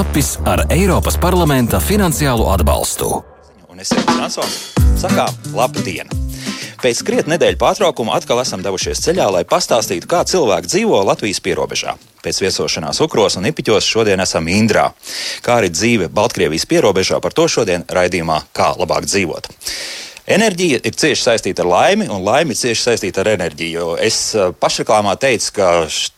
[0.00, 3.08] tapis ar Eiropas parlamenta finansiālo atbalstu.
[3.68, 4.54] Un es esmu Jansons.
[4.96, 6.16] Sakām, labu dienu!
[6.80, 11.98] Pēc krietnes nedēļu pārtraukuma atkal esam devušies ceļā, lai pastāstītu, kā cilvēki dzīvo Latvijas pierobežā.
[12.24, 14.86] Pēc viesošanās Ukros un Ipiķos šodien esam Indrā.
[15.44, 19.52] Kā arī dzīve Baltkrievijas pierobežā, par to šodien raidījumā Kā labāk dzīvot.
[20.30, 23.86] Enerģija ir cieši saistīta ar laimi, un laime ir cieši saistīta ar enerģiju.
[23.98, 25.70] Es eh, pašreklāmā teicu, ka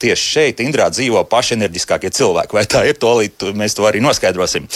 [0.04, 2.52] tieši šeit, Indrā, dzīvo pašenerģiskākie cilvēki.
[2.58, 2.98] Vai tā ir?
[3.00, 4.68] Tolīt mēs to arī noskaidrosim.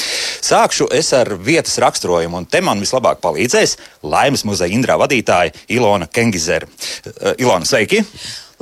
[0.46, 3.76] Sākšu es ar vietas raksturojumu, un te man vislabāk palīdzēs
[4.08, 6.70] Laimes muzeja Indrā vadītāja Ilona Kengizere.
[7.04, 8.00] Eh, Ilona, sveiki!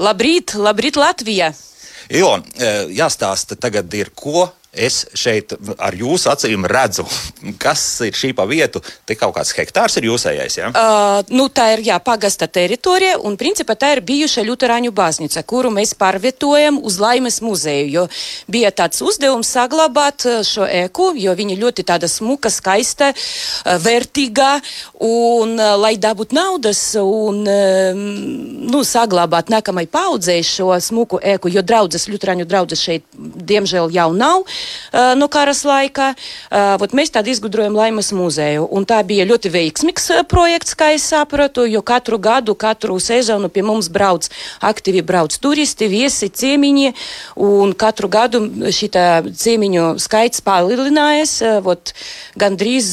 [0.02, 1.52] Labrīt, labrīt Latvija!
[2.10, 7.04] Ilona, eh, jāstāsta tagad ir, ko es šeit ar jūsu acīm redzu,
[7.62, 8.82] kas ir šī pa vietu.
[9.06, 10.58] Te kaut kāds hektārs ir jūsējais.
[10.58, 10.70] Ja?
[10.70, 15.72] Uh, nu, tā ir jā, pagasta teritorija, un principā tā ir bijuša Lutāņu baznīca, kuru
[15.74, 17.88] mēs pārvietojam uz Laimes muzeju.
[17.94, 18.06] Jo
[18.50, 24.50] bija tāds uzdevums saglabāt uh, šo ēku, jo viņa ļoti tāda smuka, skaista, uh, vērtīga,
[25.04, 28.04] un uh, lai dabūtu naudas un um,
[28.70, 34.44] nu, saglabāt nākamai paudzei šo smuku ēku, jo draudzes, Lutāņu draudzes šeit diemžēl jau nav.
[34.94, 36.12] Uh, no karas laikā.
[36.50, 38.66] Uh, mēs tādu izgudrojam Laimas muzeju.
[38.70, 43.50] Un tā bija ļoti veiksmīgs uh, projekts, kā es sapratu, jo katru gadu, katru sezonu
[43.52, 44.28] pie mums brauc
[44.64, 46.92] aktīvi brauc turisti, viesi, ciemiņi.
[47.42, 48.90] Un katru gadu šī
[49.34, 51.34] ciemiņu skaits palielinājās,
[51.64, 51.94] vot,
[52.38, 52.92] gandrīz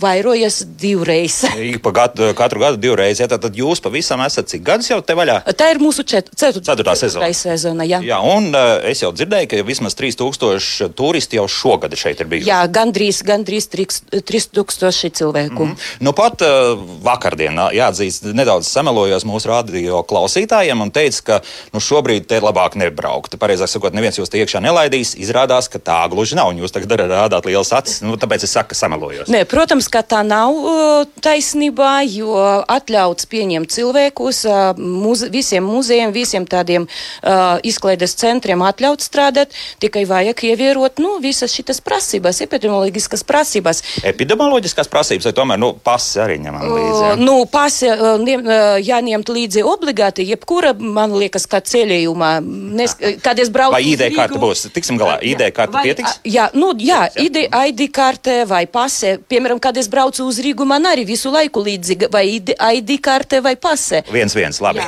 [0.00, 1.42] vairojas divreiz.
[2.00, 3.20] gadu, katru gadu divreiz.
[3.20, 5.40] Ja, tad jūs pavisam esat cik gadus jau te vaļā?
[5.56, 7.30] Tā ir mūsu čet, cetur, ceturtā sezona.
[7.36, 8.00] sezona jā.
[8.06, 8.50] jā, un
[8.86, 12.48] es jau dzirdēju, ka vismaz 3000 turisti jau šogad šeit ir bijuši.
[12.50, 15.64] Jā, gandrīz, gandrīz 3000 cilvēku.
[15.64, 15.94] Mm -hmm.
[16.00, 21.40] Nu, pat uh, vakardienā, jāatzīst, nedaudz samelojos mūsu radio klausītājiem un teicu, ka
[21.72, 23.36] nu, šobrīd te labāk nebraukt.
[23.40, 25.16] Pareizāk sakot, neviens jūs te iekšā nelaidīs.
[25.18, 26.52] Izrādās, ka tā gluži nav.
[26.56, 29.28] Jūs tagad rādāt liels acis, nu, tāpēc es saku, ka samelojos.
[29.28, 32.36] Nē, protams, ka tā nav uh, taisnībā, jo
[32.68, 40.06] atļauts pieņemt cilvēkus uh, muze visiem muzejiem, visiem tādiem uh, izklaides centriem atļauts strādāt, tikai
[40.08, 43.82] vajag ievērot ievērot nu, visas šīs prasības, epidemioloģiskas prasības.
[44.06, 47.02] Epidemioloģiskās prasības, vai tomēr nu, pasi arī ņemam līdzi?
[47.02, 47.14] Ja?
[47.18, 47.86] Nu, pasi
[48.86, 52.32] jāņemt līdzi obligāti, jebkura, man liekas, kā ceļojumā.
[52.76, 53.74] Nes, kad es braucu.
[53.76, 54.66] Vai ID karte būs?
[54.74, 56.20] Tiksim galā, ID karte pietiks?
[56.24, 59.16] Jā, nu, jā, ID, ID karte vai pase.
[59.28, 63.42] Piemēram, kad es braucu uz Rīgu, man arī visu laiku līdzi vai ID, ID karte
[63.44, 64.02] vai pase.
[64.12, 64.84] Viens, viens, labi.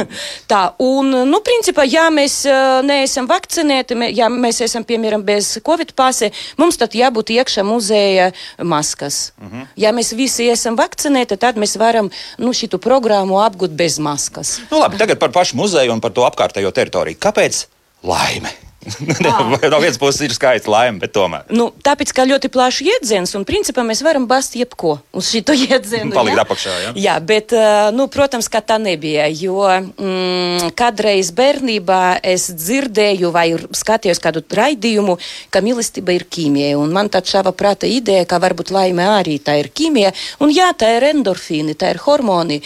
[0.50, 2.42] Tā, un, nu, principā, ja mēs
[2.86, 6.30] neesam vakcinēti, ja mēs esam, piemēram, bez bez covid pase,
[6.60, 9.32] mums tad jābūt iekšā muzeja maskas.
[9.38, 9.60] Uh mhm.
[9.60, 9.66] -huh.
[9.76, 14.60] Ja mēs visi esam vakcinēti, tad mēs varam nu, šo programmu apgūt bez maskas.
[14.70, 17.16] Nu, labi, tagad par pašu muzeju un par to apkārtējo teritoriju.
[17.18, 17.66] Kāpēc
[18.02, 18.69] laime?
[19.70, 21.44] no vienas puses ir skaista laime, bet tomēr.
[21.52, 26.14] Nu, tāpēc, ka ļoti plašs jēdziens, un principā mēs varam bast jebko uz šito jēdzienu.
[26.16, 26.44] Palikt jā?
[26.46, 26.92] apakšā, jā?
[27.04, 27.52] Jā, bet,
[27.92, 33.46] nu, protams, ka tā nebija, jo mm, kādreiz bērnībā es dzirdēju vai
[33.76, 35.18] skatījos kādu raidījumu,
[35.52, 39.58] ka mīlestība ir ķīmija, un man tad šāva prāta ideja, ka varbūt laime arī tā
[39.60, 42.62] ir ķīmija, un jā, tā ir endorfīni, tā ir hormoni,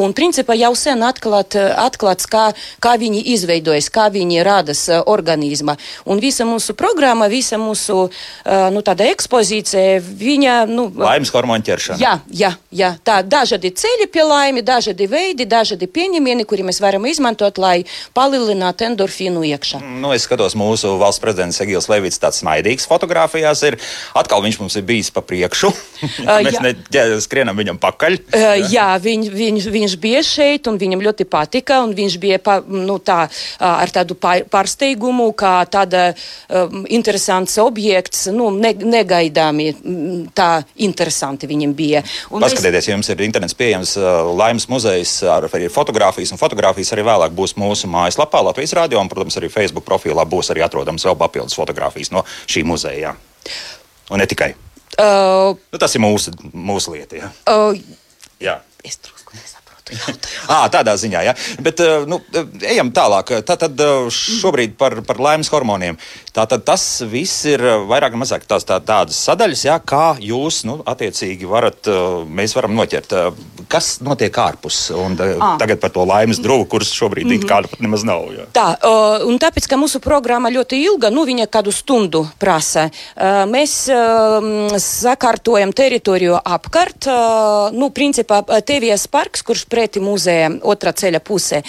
[0.00, 2.48] un principā jau sen atklāt, atklāts, kā,
[2.80, 5.76] kā viņi izveidojas, kā viņi radas organismu turisma.
[6.04, 8.08] Un visa mūsu programma, visa mūsu
[8.72, 10.66] nu, ekspozīcija, viņa.
[10.68, 11.98] Nu, Laimes hormonu ķeršana.
[12.00, 17.06] Jā, jā, jā, tā dažādi ceļi pie laimi, dažādi veidi, dažādi pieņemieni, kuri mēs varam
[17.06, 19.82] izmantot, lai palielinātu endorfīnu iekšā.
[19.82, 23.78] Nu, es skatos, mūsu valsts prezidents Egils Levits tāds smaidīgs fotografijās ir.
[24.18, 25.72] Atkal viņš mums ir bijis pa priekšu.
[26.46, 28.18] mēs ne, jā, skrienam viņam pakaļ.
[28.32, 31.80] Jā, jā viņ, viņ, viņš bija šeit un viņam ļoti patika.
[31.98, 33.24] Viņš bija pa, nu, tā,
[33.58, 39.70] ar tādu pārsteigumu, ka kā tāda um, interesants objekts, nu, ne, negaidāmi
[40.36, 40.50] tā
[40.84, 42.04] interesanti viņam bija.
[42.32, 42.90] Un Paskatieties, mēs...
[42.90, 47.36] ja jums ir internets pieejams uh, Laimas muzejs ar arī fotografijas, un fotografijas arī vēlāk
[47.36, 51.56] būs mūsu mājaslapā Latvijas radio, un, protams, arī Facebook profilā būs arī atrodams vēl papildus
[51.58, 53.14] fotografijas no šī muzeja.
[54.12, 54.54] Un ne tikai.
[54.98, 57.18] Uh, nu, tas ir mūsu, mūsu lieta.
[57.20, 57.32] Ja?
[57.46, 57.76] Uh,
[58.42, 58.60] Jā.
[58.86, 59.57] Es drusku nesaprotu
[60.54, 61.34] à, tādā ziņā, ja.
[61.64, 62.20] Bet eh, nu,
[62.62, 63.32] ejam tālāk.
[63.48, 65.98] Tātad eh, šobrīd par, par laimes hormoniem.
[66.34, 70.62] Tātad tas viss ir eh, vairāk vai mazāk tās, tā, tādas sadaļas, ja, kā jūs
[70.68, 71.88] nu, attiecīgi varat,
[72.28, 73.14] mēs varam noķert.
[73.68, 74.88] Kas notiek ārpus?
[74.96, 75.54] Un à.
[75.60, 77.48] tagad par to laimes drūgu, kuras šobrīd mm -hmm.
[77.48, 78.28] kāda pat nemaz nav.
[78.32, 78.46] Ja.
[78.52, 78.66] Tā,
[79.26, 82.88] un tāpēc, ka mūsu programma ļoti ilga, nu viņa kādu stundu prasa,
[83.46, 83.74] mēs
[84.78, 87.08] sakārtojam teritoriju apkārt.
[87.72, 91.62] Nu, principā, Tevijas parks, kurš preti muzeja otrā ceļa pusē.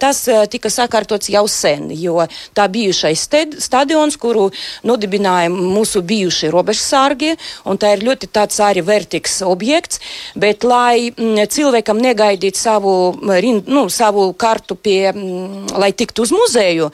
[0.00, 0.22] Tas
[0.52, 2.26] tika sakārtots jau sen, jo
[2.56, 3.24] tā bijušais
[3.64, 4.50] stadions, kuru
[4.86, 7.32] nodibināja mūsu bijušie robežsargi,
[7.64, 10.02] un tā ir ļoti tāds arī vērtīgs objekts,
[10.36, 16.90] bet lai m, cilvēkam negaidīt savu, nu, savu kartu pie, m, lai tiktu uz muzeju,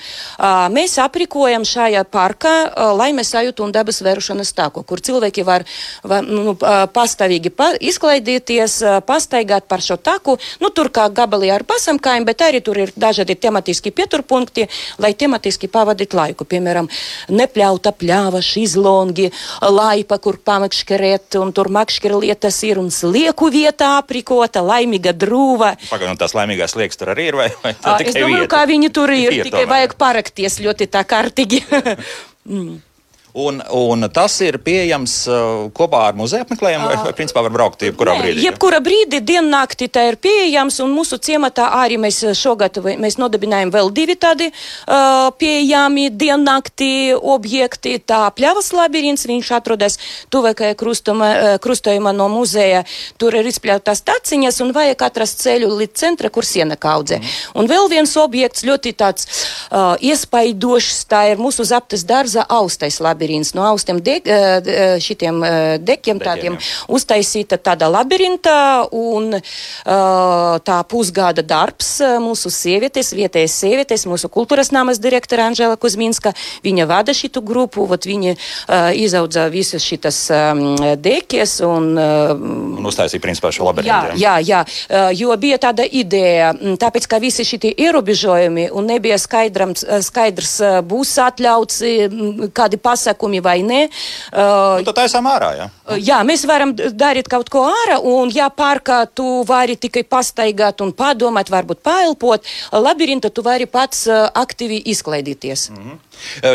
[0.72, 2.54] mēs aprikojam šajā parkā
[2.98, 5.66] laimes sajūtu un dabas vērošanas tāku, kur cilvēki var,
[6.06, 6.54] var nu,
[6.94, 8.78] pastāvīgi pa, izklaidīties,
[9.08, 10.38] pastaigāt par šo taku.
[10.60, 14.66] Nu, tur kā gabalī ar pasamkājiem, bet arī tur ir dažādi tematiski pieturpunkti,
[15.02, 16.46] lai tematiski pavadītu laiku.
[16.48, 16.90] Piemēram,
[17.32, 19.30] nepļauta pļāva, šizlongi,
[19.62, 25.74] laipa, kur pamakškerēt, un tur makškerlietas ir, un slieku vietā aprikota, laimīga drūva.
[25.88, 28.54] Pagaidām, tās laimīgās liekas tur arī ir, vai, vai tā tikai Es domāju, vieta?
[28.54, 29.74] kā viņi tur ir, ir tikai tomēr.
[29.76, 31.62] vajag parakties ļoti tā kārtīgi.
[32.52, 32.91] mm.
[33.32, 37.80] Un, un tas ir pieejams uh, kopā ar muzeja apmeklējumu, vai, vai principā var braukt
[37.80, 38.42] jebkurā Nē, brīdī?
[38.44, 43.88] Jebkurā brīdī diennakti tā ir pieejams, un mūsu ciematā arī mēs šogad mēs nodibinājām vēl
[43.96, 47.94] divi tādi uh, pieejami diennakti objekti.
[48.04, 49.96] Tā pļavas labirints, viņš atrodas
[50.28, 52.84] tuvākajā uh, krustojumā no muzeja.
[53.16, 57.16] Tur ir izpļautas taciņas un vajag atrast ceļu līdz centra, kur siena kaudze.
[57.16, 57.40] Mm.
[57.64, 63.21] Un vēl viens objekts ļoti tāds uh, iespaidošs, tā ir mūsu zaptes darza austais labirints
[63.22, 66.58] labirints no austiem de, eh, eh, šitiem eh, dekiem tādiem
[66.88, 69.40] uztaisīta tāda labirinta un
[69.82, 76.32] tā pusgada darbs mūsu sievietes, vietējas sievietes, mūsu kultūras namas direktora Anžela Kuzminska,
[76.64, 78.34] viņa vada šitu grupu, vot viņa
[78.94, 80.18] izaudza visas šitas
[81.02, 81.96] dekes un.
[81.98, 84.18] Un uztaisīja principā šo labirintu.
[84.18, 89.84] Jā, jā, jā, jo bija tāda ideja, tāpēc, ka visi šitie ierobežojumi un nebija skaidrams,
[90.06, 90.58] skaidrs
[90.88, 91.82] būs atļauts
[92.54, 93.88] kādi pasākumi pasākumi vai nē.
[94.32, 95.68] Uh, nu, tad taisām ārā, jā.
[95.86, 100.80] Uh, jā, mēs varam darīt kaut ko ārā, un ja parkā tu vari tikai pastaigāt
[100.82, 105.70] un padomāt, varbūt paelpot, labirinta tu vari pats uh, aktīvi izklaidīties.
[105.70, 105.98] Mm -hmm.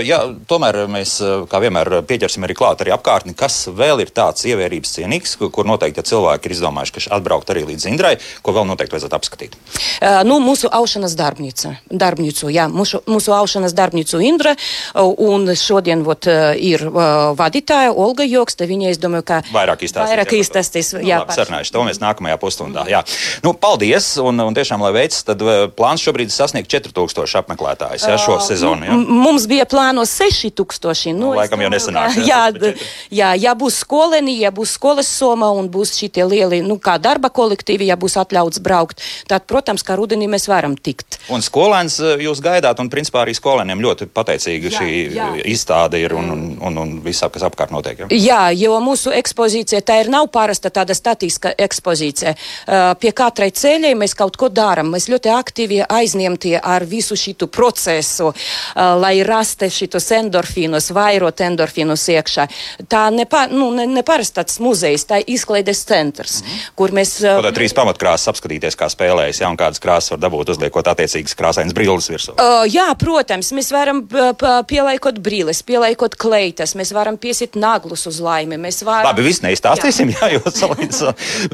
[0.08, 1.18] Jā, tomēr mēs,
[1.52, 6.02] kā vienmēr, pieķersim arī klāt arī apkārtni, kas vēl ir tāds ievērības cienīgs, kur noteikti
[6.02, 8.16] ja cilvēki ir izdomājuši, ka atbraukt arī līdz Indrai,
[8.46, 9.58] ko vēl noteikti vajadzētu apskatīt.
[9.58, 14.56] Uh, nu, mūsu aušanas darbnīca, darbnīcu, jā, mūsu, mūsu aušanas darbnīcu Indra,
[14.98, 18.68] un šodien vot, ir uh, vadītāja Olga Joksta.
[18.70, 20.14] Viņa, es domāju, ka vairāk izstāstīs.
[20.14, 21.74] Vairāk izstāstīs jā, jā, sarunājuši.
[21.76, 22.86] To mēs nākamajā pusstundā.
[22.92, 23.04] Jā.
[23.46, 25.44] Nu, paldies, un, un tiešām, lai veicas, tad
[25.78, 28.88] plāns šobrīd sasniegt 4000 apmeklētājus jā, šo sezonu.
[28.88, 28.98] Jā.
[28.98, 31.14] Mums bija plānos 6000.
[31.14, 32.20] Nu, nu, laikam jau nesanāks.
[32.28, 32.74] Jā, jā,
[33.12, 37.32] jā, ja būs skolēni, ja būs skolas soma un būs šitie lieli, nu, kā darba
[37.34, 41.20] kolektīvi, ja būs atļauts braukt, tad, protams, kā rudenī mēs varam tikt.
[41.34, 45.30] Un skolēns jūs gaidāt, un principā arī skolēniem ļoti pateicīga jā, šī jā.
[45.56, 46.16] izstāde ir.
[46.18, 48.04] Un, un, un, un viss, kas apkārt notiek.
[48.04, 48.08] Ja?
[48.12, 52.34] Jā, jo mūsu ekspozīcija tā ir nav parasta tāda statiska ekspozīcija.
[52.34, 54.92] Uh, pie katrai ceļai mēs kaut ko darām.
[54.94, 62.08] Mēs ļoti aktīvi aizņemti ar visu šitu procesu, uh, lai rastu šitus endorfīnus, vairot endorfīnus
[62.16, 62.48] iekšā.
[62.90, 66.76] Tā nepa, nu, ne, neparasta tāds muzejs, tā izklaides centrs, mm -hmm.
[66.76, 67.18] kur mēs.
[67.24, 71.36] Uh, Tad trīs pamatkrāsas apskatīties, kā spēlējas, ja, un kādas krāsas var dabūt, uzliekot attiecīgas
[71.38, 72.36] krāsainas brilles virsū.
[72.38, 78.20] Uh, jā, protams, mēs varam uh, pielaikot brilles, pielaikot kleitas, mēs varam piesiet naglus uz
[78.20, 78.58] laimi.
[78.84, 79.06] Varam...
[79.12, 80.18] Labi, viss neizstāstīsim, jā.
[80.28, 81.02] Jā, jo, salīdz,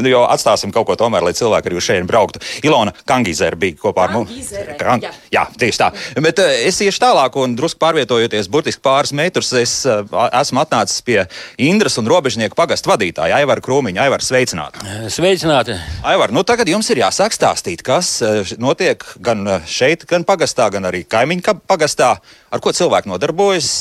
[0.10, 2.39] jo atstāsim kaut ko tomēr, lai cilvēki arī šeit brauktu.
[2.63, 4.51] Ilona Kangizere bija kopā ar mums.
[4.53, 5.12] Jā.
[5.31, 5.89] jā, tieši tā.
[6.24, 10.03] Bet uh, es iešu tālāk un drusku pārvietojoties burtiski pāris metrus, es uh,
[10.39, 11.24] esmu atnācis pie
[11.62, 14.06] Indras un robežnieku pagastu vadītāja Aivara Krūmiņa.
[14.06, 14.84] Aivar, sveicināti!
[15.13, 15.77] Sveicināti!
[16.08, 20.89] Aivar, nu tagad jums ir jāsāk stāstīt, kas uh, notiek gan šeit, gan pagastā, gan
[20.89, 22.15] arī kaimiņu pagastā,
[22.51, 23.74] ar ko cilvēki nodarbojas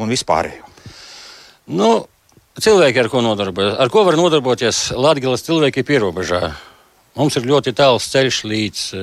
[0.00, 0.66] un vispārējo.
[1.70, 1.90] Nu,
[2.58, 3.76] cilvēki ar ko nodarbojas?
[3.78, 6.50] Ar ko var nodarboties Latvijas cilvēki pierobežā?
[7.18, 9.00] Mums ir ļoti tāls ceļš līdz e,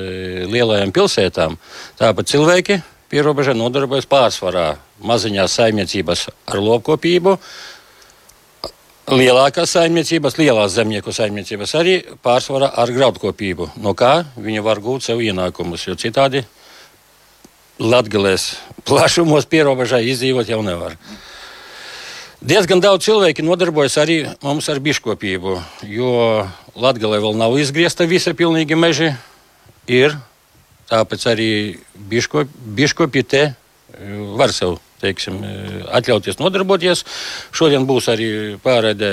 [0.48, 1.58] lielajām pilsētām.
[2.00, 2.80] Tāpat cilvēki
[3.11, 7.37] pierobežā nodarbojas pārsvarā maziņās saimniecībās ar lopkopību.
[9.07, 15.23] Lielākās saimniecības, lielās zemnieku saimniecības arī pārsvarā ar graudkopību, no kā viņi var gūt sev
[15.23, 16.43] ienākumus, jo citādi
[17.79, 20.97] Latvijas plašumos pierobežā izdzīvot jau nevar.
[22.37, 25.55] Diezgan daudz cilvēki nodarbojas arī mums ar biškopību,
[25.89, 26.11] jo
[26.77, 29.13] Latvijā vēl nav izgriezta visa pilnīgi meži.
[29.87, 30.13] Ir,
[30.89, 31.50] tāpēc arī
[32.10, 33.53] biškopi, te e,
[34.39, 37.03] var sev teiksim, e, atļauties nodarboties.
[37.56, 38.29] Šodien būs arī
[38.63, 39.12] pārēdē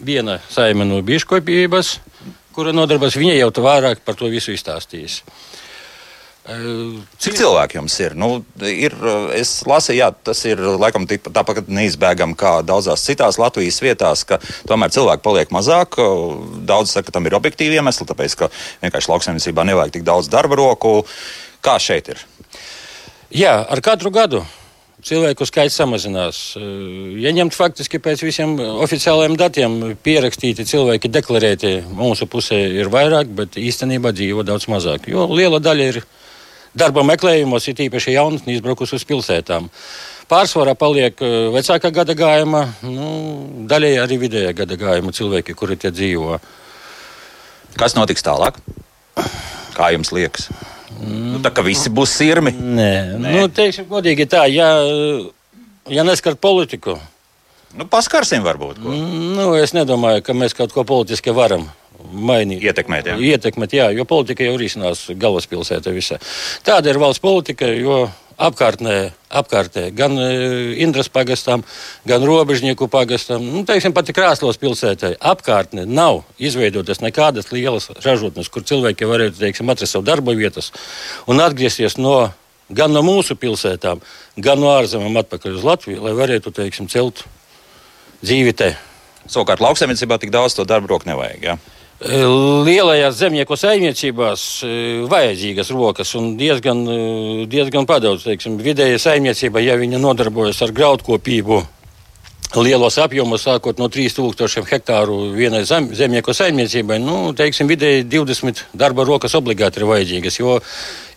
[0.00, 1.94] viena saime no biškopības,
[2.56, 3.18] kura nodarbojas.
[3.20, 5.20] Viņa jau vairāk par to visu izstāstīs.
[6.40, 8.14] Cik cilvēki jums ir?
[8.18, 8.30] Nu,
[8.64, 8.94] ir
[9.36, 14.92] es lasīju, jā, tas ir laikam tāpat neizbēgami kā daudzās citās Latvijas vietās, ka tomēr
[14.94, 16.00] cilvēki paliek mazāk.
[16.66, 18.48] Daudz saka, ka tam ir objektīvi iemesli, tāpēc ka
[18.80, 21.02] vienkārši lauksaimniecībā nevajag tik daudz darba roku.
[21.60, 22.24] Kā šeit ir?
[23.30, 24.40] Jā, ar katru gadu
[25.04, 26.38] cilvēku skaits samazinās.
[27.20, 33.60] Ja ņemt faktiski pēc visiem oficiālajiem datiem, pierakstīti cilvēki deklarēti mūsu pusē ir vairāk, bet
[33.60, 35.08] īstenībā dzīvo daudz mazāk.
[35.12, 36.00] Jo liela daļa ir
[36.76, 39.68] darba meklējumos, ir īpaši jaunatni izbraukusi uz pilsētām.
[40.30, 41.18] Pārsvarā paliek
[41.54, 43.06] vecākā gada gājuma, nu,
[43.70, 46.38] daļai arī vidējā gada gājuma cilvēki, kuri tie dzīvo.
[47.78, 48.60] Kas notiks tālāk?
[49.74, 50.50] Kā jums liekas?
[51.00, 51.34] Mm.
[51.34, 52.52] Nu, tā kā visi būs sirmi.
[52.54, 53.34] Nē, Nē.
[53.34, 54.70] Nu, teiksim, godīgi tā, ja,
[55.90, 56.98] ja neskar politiku.
[57.78, 58.80] Nu, paskarsim, varbūt.
[58.82, 58.94] Ko.
[58.94, 61.68] Nu, es nedomāju, ka mēs kaut ko politiski varam
[62.12, 62.64] mainīt.
[62.64, 63.18] Ietekmēt, jā.
[63.34, 66.20] Ietekmēt, jā, jo politika jau risinās galvaspilsētā visā.
[66.66, 68.04] Tāda ir valsts politika, jo
[68.40, 68.96] apkārtnē,
[69.40, 70.28] apkārtē gan e,
[70.84, 71.64] Indras pagastam,
[72.08, 78.64] gan Robežnieku pagastam, nu, teiksim, pat Krāslos pilsētai apkārtnē nav izveidotas nekādas lielas ražotnes, kur
[78.66, 80.72] cilvēki varētu, teiksim, atrast savu darba vietas
[81.30, 82.30] un atgriezties no,
[82.72, 84.00] gan no mūsu pilsētām,
[84.40, 87.26] gan no ārzemēm atpakaļ uz Latviju, lai varētu, teiksim, celt
[88.24, 88.72] dzīvi te.
[89.30, 91.44] Savukārt lauksaimniecībā tik daudz to darba roku nevajag.
[91.44, 91.58] Ja?
[92.00, 94.44] Lielajās zemnieku saimniecībās
[95.10, 96.84] vajadzīgas rokas un diezgan,
[97.50, 98.24] diezgan padaudz.
[98.24, 101.60] Teiksim, vidēja saimniecība, ja viņa nodarbojas ar graudkopību.
[102.50, 109.04] Lielos apjomos, sākot no 3000 hektāru vienai zem, zemnieku saimniecībai, nu, teiksim, vidēji 20 darba
[109.06, 110.56] rokas obligāti ir vajadzīgas, jo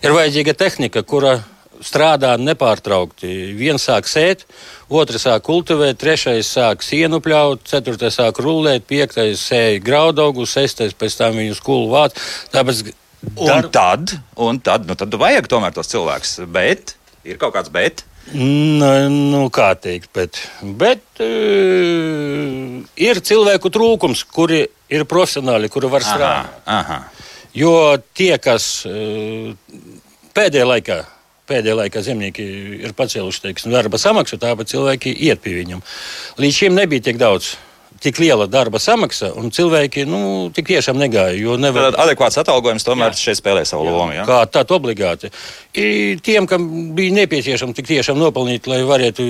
[0.04, 1.40] ir vajadzīga tehnika, kura
[1.82, 3.54] strādā nepārtraukti.
[3.58, 4.44] Viens sāk sēt,
[4.92, 11.18] otrs sāk kultivēt, trešais sāk sienu pļaut, ceturtais sāk rullēt, piektais sēja graudaugus, sestais pēc
[11.20, 12.20] tam viņu skolu vāc.
[12.54, 12.86] Tāpēc
[13.36, 16.42] Un tad, un tad, nu, tad vajag tomēr tos cilvēkus.
[16.52, 18.04] Bet ir kaut kāds bet.
[18.32, 20.38] Nu, nu, kā teikt, bet,
[20.80, 26.54] bet uh, ir cilvēku trūkums, kuri ir profesionāli, kuri var strādāt.
[26.64, 27.28] Aha, aha.
[27.54, 27.74] Jo
[28.16, 29.52] tie, kas uh,
[30.36, 30.98] pēdējā laikā
[31.50, 32.46] pēdējā laikā zemnieki
[32.86, 35.84] ir pacēluši teiksim, darba samaksu, tāpēc cilvēki iet pie viņiem.
[36.40, 37.54] Līdz šim nebija tik daudz.
[38.04, 40.18] Tik liela darba samaksa, un cilvēki nu,
[40.52, 41.54] tik tiešām negāja.
[41.62, 41.86] Nevar...
[41.86, 43.20] Tad adekvāts atalgojums tomēr jā.
[43.30, 43.92] šeit spēlē savu jā.
[43.94, 44.16] lomu.
[44.16, 44.24] Jā?
[44.28, 45.30] Kā tāds obligāti.
[45.78, 46.66] I tiem, kam
[46.98, 49.24] bija nepieciešams tik tiešām nopelnīt, lai varētu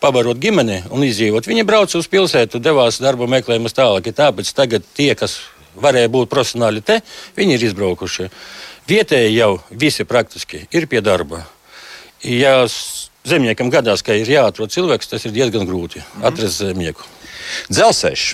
[0.00, 4.08] pabarot ģimeni un izdzīvot, viņi brauca uz pilsētu, devās darba meklējumus tālāk.
[4.22, 5.40] Tāpēc tagad tie, kas
[5.82, 7.00] varēja būt profesionāli te,
[7.36, 8.30] viņi ir izbraukuši.
[8.88, 11.42] Vietēji jau visi praktiski ir pie darba.
[12.24, 12.62] Ja
[13.28, 16.24] zemniekam gadās, ka ir jāatrod cilvēks, tas ir diezgan grūti mm.
[16.30, 17.04] atrast zemnieku.
[17.68, 18.28] Dzelzceļš.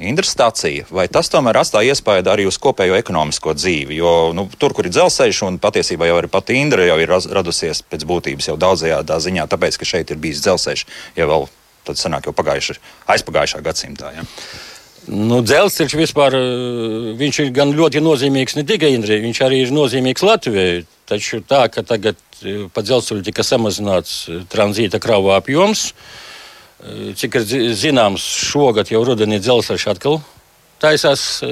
[0.00, 3.98] Indras stācija, vai tas tomēr atstāja iespēju arī uz kopējo ekonomisko dzīvi?
[3.98, 7.82] Jo nu, tur, kur ir dzelzceļš, un patiesībā jau arī pati Indra jau ir radusies
[7.84, 10.86] pēc būtības jau daudzajā ziņā, tāpēc, ka šeit ir bijis dzelzceļš
[11.20, 11.46] jau vēl,
[11.84, 12.80] tad sanāk jau pagājuši,
[13.12, 14.14] aizpagājušā gadsimtā.
[14.16, 14.24] Ja?
[15.10, 20.22] Nu, dzelzceļš vispār eh, ir gan ļoti nozīmīgs ne tikai Indrijai, viņš arī ir nozīmīgs
[20.22, 20.84] Latvijai.
[21.10, 25.90] Taču tā, ka tagad eh, pa dzelzceļu tika samazināts eh, tranzīta kravu apjoms,
[27.20, 30.22] cik ir zināms, šogad jau rudenī dzelzceļš atkal
[30.80, 31.42] taisās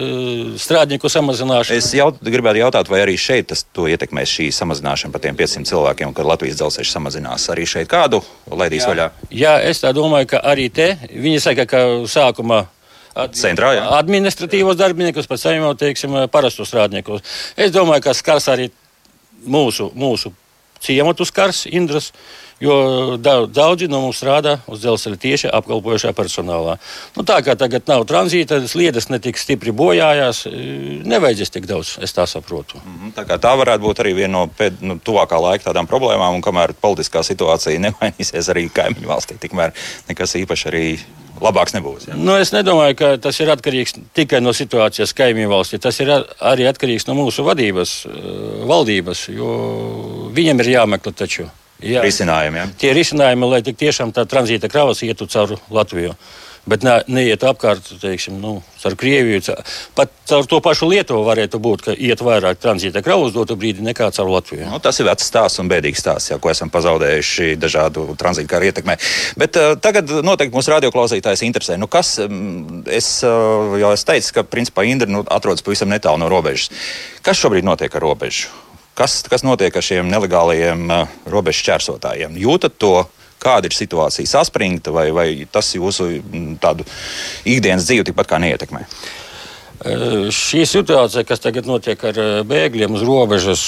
[0.56, 1.76] strādnieku samazināšanu.
[1.76, 6.14] Es jaut, gribētu jautāt, vai arī šeit tas ietekmēs šī samazināšana par tiem 500 cilvēkiem,
[6.16, 8.88] kad Latvijas dzelzceļš samazinās arī šeit kādu laidīs jā.
[8.88, 9.10] vaļā?
[9.42, 12.62] Jā, es tā domāju, ka arī te viņi saka, ka sākumā
[13.34, 13.86] centrā, jā.
[13.98, 17.24] administratīvos darbiniekus, tam jau teiksim, parastus strādniekus.
[17.56, 18.68] Es domāju, ka skars arī
[19.46, 20.32] mūsu, mūsu
[20.80, 22.12] ciematu skars Indras.
[22.60, 26.74] Jo daudzi no mums strādā uz dzelzceļa tieši apkalpojošā personālā.
[27.14, 30.42] Nu, tā kā tagad nav tranzīta, sliedas netik stipri bojājās,
[31.06, 32.80] nevajadzēs tik daudz, es tā saprotu.
[32.82, 36.34] Mm -hmm, tā, tā varētu būt arī viena no pēd, nu, tuvākā laika tādām problēmām,
[36.34, 39.72] un kamēr politiskā situācija nemainīsies arī kaimiņu valstī, tikmēr
[40.08, 40.98] nekas īpaši arī
[41.40, 42.08] labāks nebūs.
[42.08, 42.16] Ja?
[42.18, 45.78] Nu, es nedomāju, ka tas ir atkarīgs tikai no situācijas kaimiņu valstī.
[45.78, 46.10] Tas ir
[46.40, 49.54] arī atkarīgs no mūsu vadības, eh, valdības, jo
[50.34, 51.48] viņiem ir jāmeklē taču.
[51.84, 52.58] Jā, risinājumi.
[52.58, 52.68] Ja?
[52.80, 56.14] Tie risinājumi, lai tik tiešām tā tranzīta kravas ietu caur Latviju
[56.68, 59.54] bet ne, neiet apkārt, teiksim, nu, ar Krieviju.
[59.96, 64.10] Pat ar to pašu Lietuvu varētu būt, ka iet vairāk tranzīta kravas dotu brīdi nekā
[64.14, 64.68] caur Latviju.
[64.68, 68.70] Nu, tas ir vecs stāsts un bēdīgs stāsts, jau, ko esam pazaudējuši dažādu tranzītu karu
[68.70, 68.98] ietekmē.
[69.40, 74.38] Bet uh, tagad noteikti mūsu radioklausītājs interesē, nu, kas, um, es uh, jau es teicu,
[74.38, 76.72] ka principā Indra nu, atrodas pavisam netālu no robežas.
[77.24, 78.67] Kas šobrīd notiek ar robežu?
[78.98, 82.34] Kas, kas notiek ar šiem nelegālajiem uh, robežu šķērsotājiem?
[82.42, 82.96] Jūtat to
[83.38, 86.82] Kāda ir situācija saspringta, vai, vai tas jūsu mm,
[87.46, 88.82] ikdienas dzīvi tikpat kā neietekmē?
[90.34, 92.16] Šī situācija, kas tagad notiek ar
[92.50, 93.62] bēgļiem uz robežas,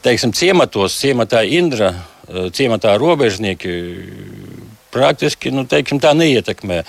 [0.00, 1.92] teiksim, ciematos, ciematā Indra,
[2.56, 3.74] ciematā robežnieki
[4.92, 6.82] praktiski nu, teiksim, tā neietekmē.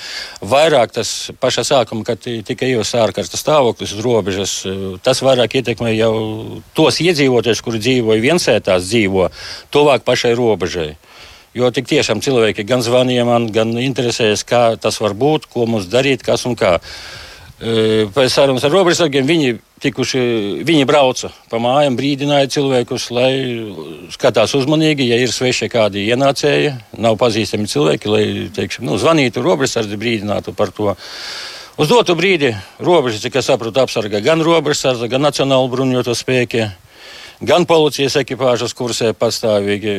[0.53, 4.55] Vairāk tas pašā sākumā, kad tika ieviesta ārkārtas stāvoklis uz robežas,
[5.05, 6.13] tas vairāk ietekmē jau
[6.77, 9.29] tos iedzīvotājus, kuri dzīvoja viensētās, dzīvo
[9.74, 10.91] tuvāk pašai robežai.
[11.58, 15.89] Jo tik tiešām cilvēki gan zvanīja man, gan interesējas, kā tas var būt, ko mums
[15.91, 16.77] darīt, kas un kā.
[17.62, 19.50] Pēc sarunas ar robežsargiem viņi
[19.84, 20.22] tikuši,
[20.65, 23.34] viņi brauca pa mājām, brīdināja cilvēkus, lai
[24.10, 28.24] skatās uzmanīgi, ja ir svešie kādi ienācēji, nav pazīstami cilvēki, lai,
[28.56, 30.96] teiksim, nu, zvanītu robežsardzi, brīdinātu par to.
[31.77, 32.50] Uz dotu brīdi
[32.82, 36.65] robežas, cik es saprotu, apsargā gan robežsardze, gan Nacionāla bruņoto spēki,
[37.46, 39.96] gan policijas ekipāžas kursē pastāvīgi.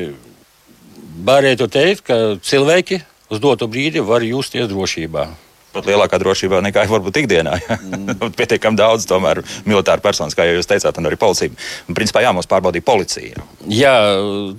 [1.22, 5.30] Varētu teikt, ka cilvēki uz dotu brīdi var justies drošībā.
[5.72, 7.56] Pat lielākā drošībā nekā varbūt ikdienā.
[7.78, 8.32] Mm.
[8.38, 11.52] Pietiekami daudz tomēr militāru personas, kā jūs teicāt, un arī policija.
[11.88, 13.46] Un, principā, jā, mums pārbaudīja policija.
[13.72, 13.94] Jā,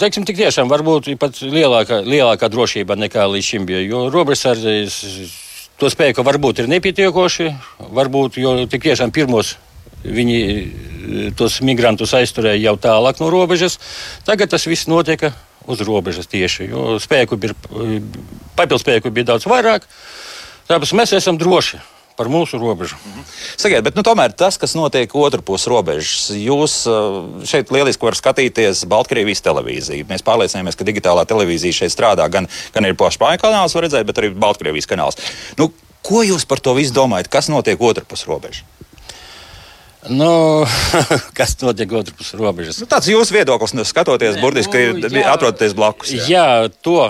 [0.02, 3.84] teiksim, tik tiešām varbūt pat lielākā, lielākā drošība nekā līdz šim bija.
[3.86, 5.00] Jo robežsardzes
[5.82, 7.54] to spēku varbūt ir nepietiekoši,
[7.94, 9.56] varbūt, jo tik tiešām pirmos
[10.04, 13.80] viņi tos migrantus aizturēja jau tālāk no robežas.
[14.28, 15.30] Tagad tas viss notiek
[15.68, 17.56] uz robežas tieši, jo spēku bija,
[18.58, 19.88] papildspēku bija daudz vairāk.
[20.70, 21.82] Tāpēc mēs esam droši
[22.18, 22.98] par mūsu robežu.
[23.00, 23.26] Mhm.
[23.58, 28.86] Sakiet, bet nu, tomēr tas, kas notiek otrpus robežas, jūs uh, šeit lieliski varat skatīties
[28.90, 30.06] Baltkrievijas televīziju.
[30.10, 32.28] Mēs pārliecināmies, ka digitālā televīzija šeit strādā.
[32.34, 35.20] Gan, gan ir pašpāņu kanāls, var redzēt, bet arī Baltkrievijas kanāls.
[35.58, 35.72] Nu,
[36.06, 37.32] ko jūs par to visu domājat?
[37.34, 38.62] Kas notiek otrpus robežas?
[40.12, 40.66] Nu,
[41.38, 42.82] kas notiek otrpus robežas?
[42.84, 46.12] Nu, tāds jūsu viedoklis, nu, skatoties, burtiski nu, atrodaties blakus.
[46.14, 46.48] Jā, jā
[46.84, 47.08] to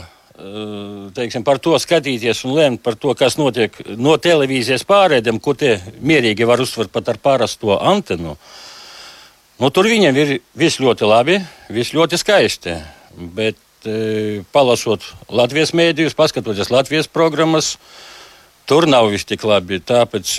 [1.15, 5.77] teiksim, par to skatīties un lemt par to, kas notiek no televīzijas pārēdiem, ko tie
[6.01, 8.38] mierīgi var uztvert pat ar parasto antenu.
[9.62, 11.38] Nu, tur viņiem ir viss ļoti labi,
[11.71, 12.74] viss ļoti skaisti.
[13.13, 17.75] Bet, e, palasot Latvijas mēdījus, paskatoties Latvijas programmas,
[18.63, 19.81] Tur nav viss tik labi.
[19.83, 20.29] Tāpēc,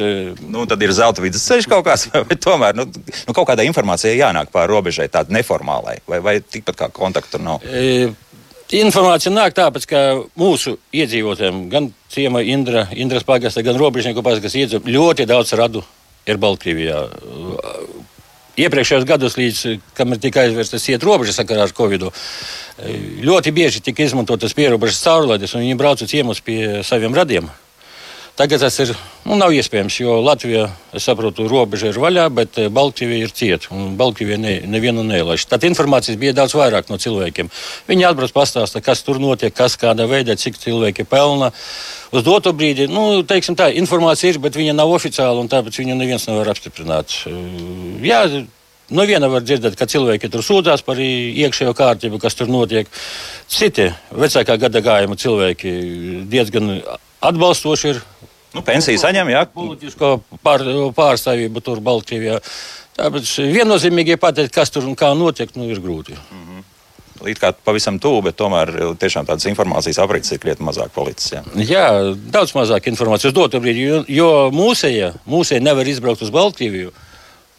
[0.49, 4.49] nu, tad ir zelta vidusceļš kaut kāds, vai tomēr nu, nu, kaut kāda informācija jānāk
[4.55, 7.65] pāri robežai, tāda neformālai, vai, vai tikpat kā kontaktu nav?
[7.69, 8.09] E,
[8.75, 10.01] Informācija nāk tāpēc, ka
[10.41, 15.85] mūsu iedzīvotājiem, gan ciema Indra, Indras pagasta, gan robežnieku pagastas iedzīvotājiem ļoti daudz radu
[16.27, 17.05] ir Baltkrievijā.
[18.65, 19.61] Iepriekšējos gados, līdz
[19.99, 22.09] kamēr tika aizvērstas iet robežas sakarā ar Covid,
[23.27, 27.51] ļoti bieži tika izmantotas pierobežas caurlaides, un viņi brauca ciemos pie saviem radiem.
[28.35, 28.91] Tagad tas ir,
[29.29, 33.77] nu, nav iespējams, jo Latvija, es saprotu, robeža ir vaļā, bet eh, Baltkrievija ir cieta.
[33.95, 35.45] Baltkrievija ne, nevienu nelaiž.
[35.47, 37.53] Tad informācijas bija daudz vairāk no cilvēkiem.
[37.87, 41.53] Viņi atbrauc pastāsta, kas tur notiek, kas kādā veidā, cik cilvēki pelna.
[42.11, 45.95] Uz doto brīdi, nu, teiksim tā, informācija ir, bet viņa nav oficiāla un tāpēc viņu
[46.03, 47.15] neviens nevar apstiprināt.
[48.03, 48.27] Jā,
[48.93, 52.91] No viena var dzirdēt, ka cilvēki tur sūdzās par iekšējo kārtību, kas tur notiek.
[53.49, 55.73] Citi vecākā gada gājuma cilvēki
[56.29, 56.69] diezgan
[57.31, 58.03] atbalstoši ir.
[58.55, 59.43] Nu, pensiju saņem, jā.
[59.51, 60.63] Politisko pār,
[60.95, 62.39] pārstāvību tur Baltkrievijā.
[62.95, 66.15] Tāpēc viennozīmīgi pateikt, kas tur un kā notiek, nu, ir grūti.
[66.15, 66.63] Mm -hmm.
[67.25, 71.33] Līdz kā pavisam tuvu, bet tomēr tiešām tādas informācijas aprits ir krietni mazāk palicis.
[71.33, 76.93] Jā, jā daudz mazāk informācijas dotu brīdi, jo, jo mūsēja, mūsēja nevar izbraukt uz Baltkrieviju.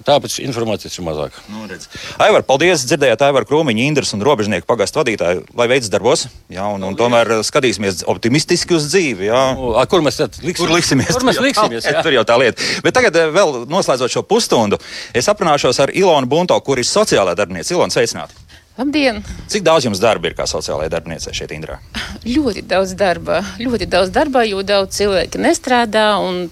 [0.04, 1.36] Tāpēc informācijas ir mazāk.
[1.48, 1.88] Nu, redz.
[2.20, 2.84] Aivar, paldies!
[2.84, 6.26] Dzirdējāt Aivaru Krūmiņu, Indras un Robežnieku pagastu vadītāju, lai veids darbos.
[6.52, 9.30] Jā, un, un tomēr skatīsimies optimistiski uz dzīvi.
[9.30, 9.44] Jā.
[9.56, 10.60] Nu, a, kur mēs tad liksimies?
[10.60, 11.14] Kur liksimies?
[11.16, 12.04] Kur mēs liksimies jā.
[12.06, 12.70] Tur jau tā lieta.
[12.84, 14.82] Bet tagad eh, vēl noslēdzot šo pusstundu,
[15.16, 17.72] es aprunāšos ar Ilonu Bunto, kur ir sociālā darbiniece.
[17.78, 18.45] Ilona, sveicināti!
[18.76, 19.22] Labdien!
[19.48, 21.78] Cik daudz jums darba ir kā sociālajai darbiniecei šeit, Indrā?
[22.28, 23.38] Ļoti daudz darba.
[23.62, 26.10] Ļoti daudz darba, jo daudz cilvēki nestrādā.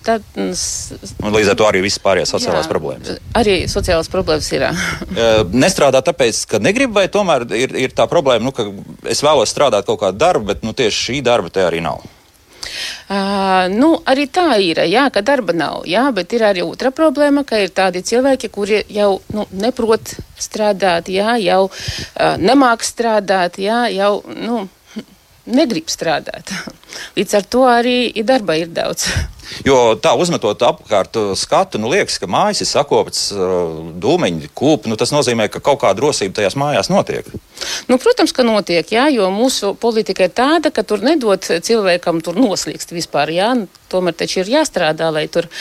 [0.07, 3.19] Tad, un līdz ar to arī visas pārējās sociālās jā, problēmas.
[3.35, 4.69] Arī sociālās problēmas ir.
[5.65, 8.69] nestrādā tāpēc, ka negrib, vai tomēr ir, ir tā problēma, nu, ka
[9.11, 12.07] es vēlos strādāt kaut kādu darbu, bet nu, tieši šī darba te arī nav.
[12.63, 15.83] Uh, nu, arī tā ir, jā, ka darba nav.
[15.89, 21.11] Jā, bet ir arī otra problēma, ka ir tādi cilvēki, kuri jau nu, neprot strādāt,
[21.13, 24.13] jā, jau uh, nemāk strādāt, jā, jau.
[24.33, 24.63] Nu,
[25.49, 26.51] negrib strādāt.
[27.17, 29.09] Līdz ar to arī darba ir daudz.
[29.67, 34.89] Jo tā uzmetot apkārt uh, skatu, nu liekas, ka mājas ir sakopts uh, dūmeņi, kūpi.
[34.89, 37.27] Nu, tas nozīmē, ka kaut kāda drosība tajās mājās notiek.
[37.91, 42.39] Nu, protams, ka notiek, jā, jo mūsu politika ir tāda, ka tur nedod cilvēkam tur
[42.39, 43.33] noslīgst vispār.
[43.35, 43.51] Jā,
[43.93, 45.51] tomēr taču ir jāstrādā, lai tur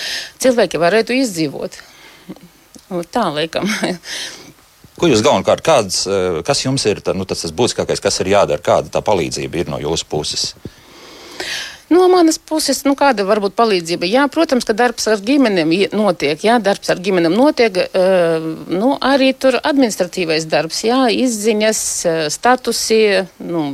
[0.40, 1.82] cilvēki varētu izdzīvot.
[2.88, 3.68] Nu, tā laikam.
[5.00, 8.34] Ko jūs galvenokārt, kāds, eh, kas jums ir tā, nu, tas, tas būtiskākais, kas ir
[8.34, 10.52] jādara, kāda tā palīdzība ir no jūsu puses?
[11.92, 14.08] No manas puses, nu, kāda var būt palīdzība?
[14.08, 16.40] Jā, protams, ka darbs ar ģimenēm notiek.
[16.40, 17.76] Jā, darbs ar ģimenēm notiek.
[17.92, 21.82] Uh, nu, arī tur administratīvais darbs, jā, izziņas,
[22.32, 23.02] statusi,
[23.44, 23.66] nu,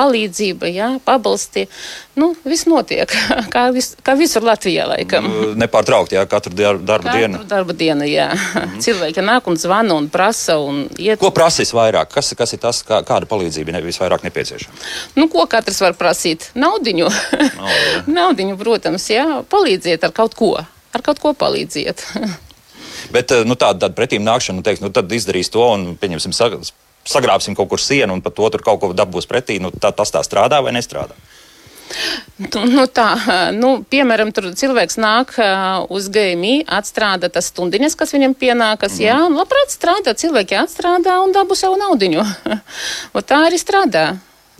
[0.00, 1.66] palīdzība, jā, pabalsti.
[2.20, 3.12] Nu, viss notiek,
[3.54, 5.28] kā, vis, kā visur Latvijā, laikam.
[5.28, 7.42] Nu, nepārtraukti, jā, katru darba katru dienu.
[7.50, 8.30] Darba diena, jā.
[8.32, 8.80] Mm -hmm.
[8.84, 11.18] Cilvēki nāk un zvana un prasa un iet.
[11.20, 12.12] Ko prasīs vairāk?
[12.14, 14.74] Kas, kas ir tas, kā, kāda palīdzība ne, visvairāk nepieciešama?
[15.14, 16.50] Nu, ko katrs var prasīt?
[16.54, 17.06] Naudiņu.
[17.06, 17.70] Oh,
[18.18, 19.42] Naudiņu, protams, jā.
[19.50, 20.56] Palīdziet ar kaut ko.
[20.92, 22.04] Ar kaut ko palīdziet.
[23.10, 26.32] Bet nu, tāda, tāda pretīm nākšana, nu, teiks, nu, tad izdarīs to un, pieņemsim,
[27.08, 29.60] sagrābsim kaut kur sienu un par to tur kaut ko dabūs pretī.
[29.62, 31.16] Nu, tā, tas tā strādā vai nestrādā?
[32.38, 33.08] Nu, nu tā,
[33.56, 35.34] nu, piemēram, tur cilvēks nāk
[35.90, 38.96] uz GMI, atstrādā tas stundiņas, kas viņam pienākas.
[38.96, 39.04] Mm.
[39.08, 42.24] Jā, labprāt strādā, cilvēki atstrādā un dabū savu naudiņu.
[43.30, 44.06] tā arī strādā.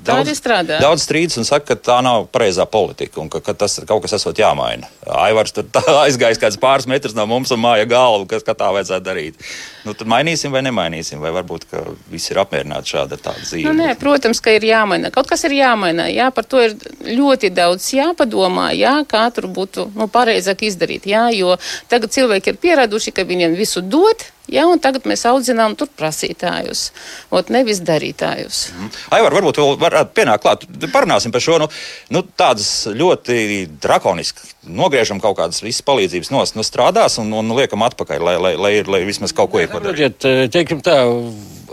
[0.04, 0.40] Daudz,
[0.80, 4.14] daudz strīdus un saka, ka tā nav pareizā politika un ka, ka tas kaut kas
[4.16, 4.88] esot jāmaina.
[5.20, 5.68] Aivars tur
[6.04, 9.44] aizgājis kāds pāris metrus no mums un māja galvu, kas tā vajadzētu darīt.
[9.84, 11.68] Nu, tad mainīsim vai nemainīsim, vai varbūt
[12.12, 13.68] visi ir apmierināti šāda tāda dzīve.
[13.68, 15.12] Nu, nē, protams, ka ir jāmaina.
[15.14, 16.08] Kaut kas ir jāmaina.
[16.12, 21.08] Jā, par to ir ļoti daudz jāpadomā, jā, kā tur būtu nu, pareizāk izdarīt.
[21.10, 21.56] Jā, jo
[21.92, 26.88] tagad cilvēki ir pieraduši, ka viņiem visu dod Ja, tagad mēs audzinām tur prasītājus,
[27.30, 28.62] ot, nevis darītājus.
[28.74, 28.90] Mm.
[29.14, 30.66] Aivar, varbūt vēl varētu pienākt klāt.
[30.90, 31.68] Parunāsim par šo nu,
[32.10, 34.48] nu, tādas ļoti drakonisku.
[34.66, 38.74] Nogriežam kaut kādas visas palīdzības nos, nu, strādās un, un liekam atpakaļ, lai, lai, lai,
[38.90, 40.30] lai vismaz kaut ko iepadarītu.
[40.30, 40.98] Eh, teiksim tā,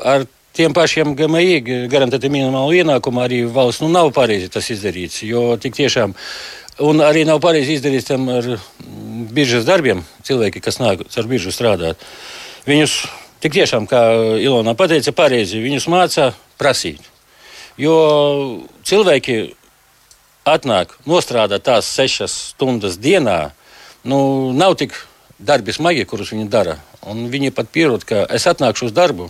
[0.06, 5.24] ar tiem pašiem GMI garantēti minimālu ienākumu arī valsts nu, nav pareizi tas izdarīts.
[5.26, 6.14] Jo tik tiešām,
[6.86, 8.56] un arī nav pareizi izdarīts tam ar
[9.34, 12.02] biržas darbiem, cilvēki, kas nāk ar biržu strādāt.
[12.68, 12.96] Viņus
[13.44, 14.02] tik tiešām, kā
[14.44, 17.02] Ilona teica, pareizi, viņus mācā prasīt.
[17.78, 17.96] Jo
[18.88, 19.38] cilvēki
[20.48, 23.52] atnāk, nostrādā tās sešas stundas dienā,
[24.08, 24.96] nu, nav tik
[25.40, 26.80] darbi smagi, kurus viņi dara.
[27.08, 29.30] Un viņi pat pierod, ka es atnākšu uz darbu,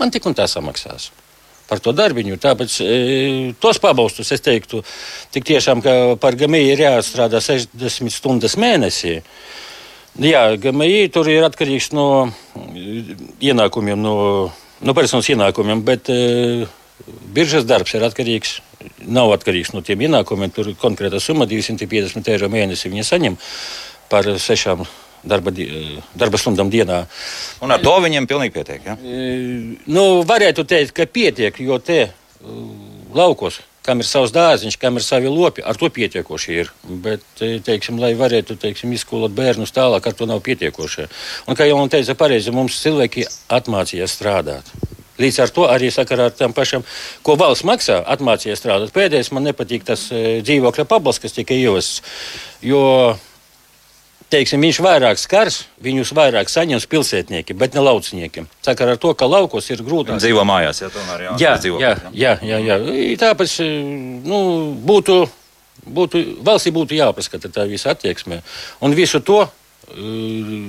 [0.00, 1.12] man tik un tā samaksās
[1.66, 2.38] par to darbiņu.
[2.38, 2.96] Tāpēc e,
[3.62, 4.82] tos pabalstus es teiktu,
[5.34, 9.18] tik tiešām, ka par gamiju ir jāstrādā 60 stundas mēnesī.
[10.16, 12.06] Jā, GMI tur ir atkarīgs no
[13.44, 14.14] ienākumiem, no,
[14.80, 16.64] no personas ienākumiem, bet e,
[17.36, 18.60] biržas darbs ir atkarīgs.
[19.12, 20.52] Nav atkarīgs no tiem ienākumiem.
[20.54, 23.36] Tur ir konkrēta summa, 250 eiro mēnesī viņa saņem
[24.08, 24.86] par sešām
[25.26, 25.52] darba,
[26.16, 27.02] darba stundām dienā.
[27.60, 28.88] Un ar to viņiem pilnīgi pietiek.
[28.88, 28.96] Ja?
[28.96, 32.06] E, nu, varētu teikt, ka pietiek, jo te
[33.16, 36.72] laukos kam ir savs dārziņš, kam ir savi lopi, ar to pietiekoši ir.
[37.04, 37.24] Bet,
[37.66, 41.08] teiksim, lai varētu teiksim, izskolot bērnus tālāk, ar to nav pietiekoši.
[41.46, 44.74] Un, kā jau man teica, pareizi mums cilvēki atmācījās strādāt.
[45.16, 46.82] Līdz ar to arī sakarā ar tam pašam,
[47.24, 48.92] ko valsts maksā, atmācījās strādāt.
[48.92, 52.02] Pēdējais man nepatīk tas e, dzīvokļa pabalsts, kas tika ievests.
[52.64, 52.82] Jo
[54.32, 58.48] teiksim, viņš vairāk skars, viņus vairāk saņems pilsētnieki, bet ne lauciniekiem.
[58.64, 60.18] Sakarā ar to, ka laukos ir grūtāk.
[60.22, 62.78] Dzīvo mājās, ja tomēr jā, jā, dzīvo, jā, jā, jā, jā.
[63.22, 63.58] Tāpēc
[64.26, 64.40] nu,
[64.86, 65.20] būtu,
[65.86, 68.42] būtu, valstī būtu jāpaskata tā visa attieksme.
[68.84, 70.66] Un visu to uh,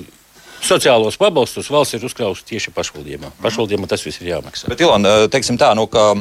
[0.64, 3.36] sociālos pabalstus valsts ir uzkrājusi tieši pašvaldībām.
[3.42, 4.70] Pašvaldībām tas viss ir jāmaksā.
[4.72, 6.12] Bet, Ilona, teiksim tā, nu, ka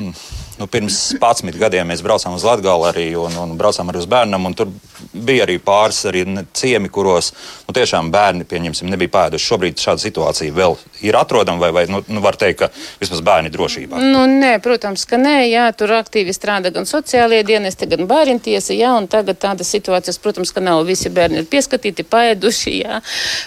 [0.59, 4.49] nu, pirms 11 gadiem mēs braucām uz Latviju arī un, un braucām arī uz bērnam.
[4.57, 4.71] Tur
[5.13, 6.25] bija arī pāris arī
[6.57, 7.33] ciemi, kuros
[7.67, 8.47] nu, tiešām bērni
[8.89, 9.47] nebija pēduši.
[9.47, 13.51] Šobrīd šāda situācija vēl ir atrodama, vai, vai nu, nu, var teikt, ka vismaz bērni
[13.51, 14.01] ir drošībā?
[14.01, 15.37] Nu, nē, protams, ka nē.
[15.51, 18.75] Jā, tur aktīvi strādā gan sociālie dienesti, gan bērntiesa.
[18.77, 23.01] Jā, un tagad tādas situācijas, protams, ka nav visi bērni ir pieskatīti, paēduši, jā,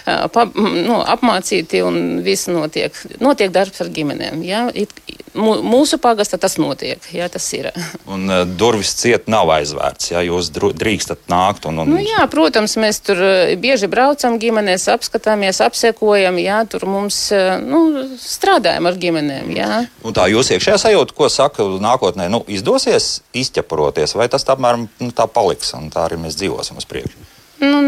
[0.06, 2.94] pa, nu, apmācīti un viss notiek.
[3.20, 4.44] Notiek darbs ar ģimenēm.
[4.46, 4.66] Jā.
[4.74, 4.94] It,
[5.34, 7.02] mūsu pagastā tas notiek.
[7.14, 7.70] Jā, tas ir.
[8.12, 11.68] Un uh, durvis ciet nav aizvērts, ja jūs drīkstat nākt.
[11.70, 11.92] Un, un...
[11.94, 17.56] Nu, jā, protams, mēs tur uh, bieži braucam ģimenēs, apskatāmies, apsekojam, jā, tur mums uh,
[17.62, 19.50] nu, strādājam ar ģimenēm.
[19.56, 19.82] Jā.
[20.06, 24.88] Un tā jūs iekšējā sajūta, ko saka nākotnē, nu, izdosies izķepuroties, vai tas tā apmēram
[25.00, 27.39] nu, tā paliks un tā arī mēs dzīvosim uz priekšu?
[27.60, 27.80] Nu,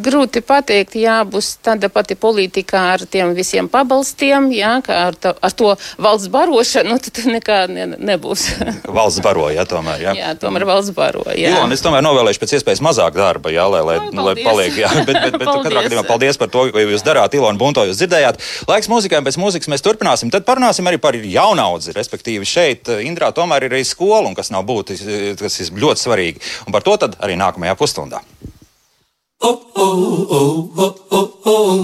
[0.00, 5.34] grūti pateikt, jā, būs tāda pati politika ar tiem visiem pabalstiem, jā, kā ar, to,
[5.44, 8.46] ar to valsts barošanu, nu, tad nekā ne, nebūs.
[8.98, 10.14] valsts baroja, tomēr, jā.
[10.16, 11.52] Jā, tomēr valsts baroja.
[11.64, 14.92] Un es tomēr novēlēšu pēc iespējas mazāk darba, jā, lai, lai, no, lai paliek, jā,
[15.02, 18.40] bet, bet, bet katrā gadījumā paldies par to, ko jūs darāt, Ilona Bunto, jūs dzirdējāt.
[18.70, 23.68] Laiks mūzikai, pēc mūzikas mēs turpināsim, tad parunāsim arī par jaunaudzi, respektīvi šeit Indrā tomēr
[23.68, 26.44] ir arī skola, un kas nav būtiski, kas ir ļoti svarīgi.
[26.66, 28.22] Un par to tad arī nākamajā pusstundā.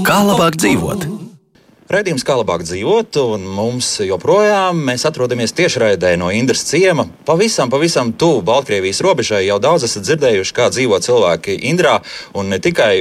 [0.04, 1.04] Kā labāk dzīvot?
[1.94, 7.04] Raidījums kā labāk dzīvot, un mums joprojām mēs atrodamies tiešraidē no Indras ciema.
[7.28, 12.00] Pavisam, pavisam tuvu Baltkrievijas robežai jau daudz esat dzirdējuši, kā dzīvo cilvēki Indrā.
[12.34, 12.96] Un ne tikai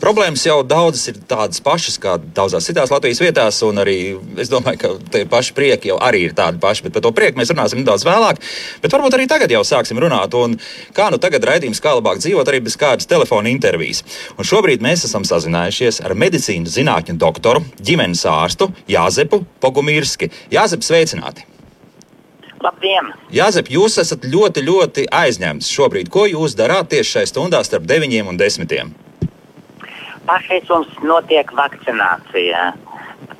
[0.00, 3.96] problēmas jau daudzas ir tādas pašas kā daudzās citās Latvijas vietās, un arī
[4.40, 7.40] es domāju, ka tie paši prieki jau arī ir tādi paši, bet par to prieku
[7.40, 8.42] mēs runāsim nedaudz vēlāk.
[8.82, 10.36] Bet varbūt arī tagad jau sāksim runāt.
[10.36, 10.58] Un
[10.96, 14.04] kā nu tagad raidījums kā labāk dzīvot, arī bez kādas telefona intervijas.
[14.36, 20.32] Un šobrīd mēs esam sazinājušies ar medicīnas zinātņu doktoru ģimenes ārstu Jāzepu Pogumīrski.
[20.54, 21.46] Jāzep, sveicināti!
[22.64, 23.12] Labdien!
[23.30, 26.10] Jāzep, jūs esat ļoti, ļoti aizņemts šobrīd.
[26.12, 29.05] Ko jūs darāt tieši šajā stundā starp 9 un 10?
[30.26, 32.70] Pašreiz mums notiek vakcinācija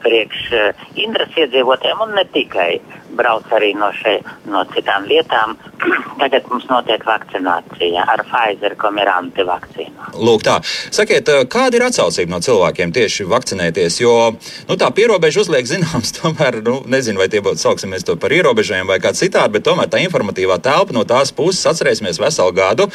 [0.05, 2.71] priekš uh, Indras iedzīvotājiem un ne tikai.
[3.17, 4.19] Brauc arī no, še,
[4.51, 5.57] no citām vietām.
[6.21, 10.13] Tagad mums notiek vakcinācija ar Pfizer komiranti vakcīnu.
[10.17, 10.59] Lūk, tā.
[10.95, 14.01] Sakiet, kāda ir atsaucība no cilvēkiem tieši vakcinēties?
[14.03, 18.35] Jo nu, tā pierobeža uzliek zināms, tomēr, nu, nezinu, vai tie būtu sauksimies to par
[18.35, 22.89] ierobežojumiem vai kā citādi, bet tomēr tā informatīvā telpa no tās puses atcerēsimies veselu gadu.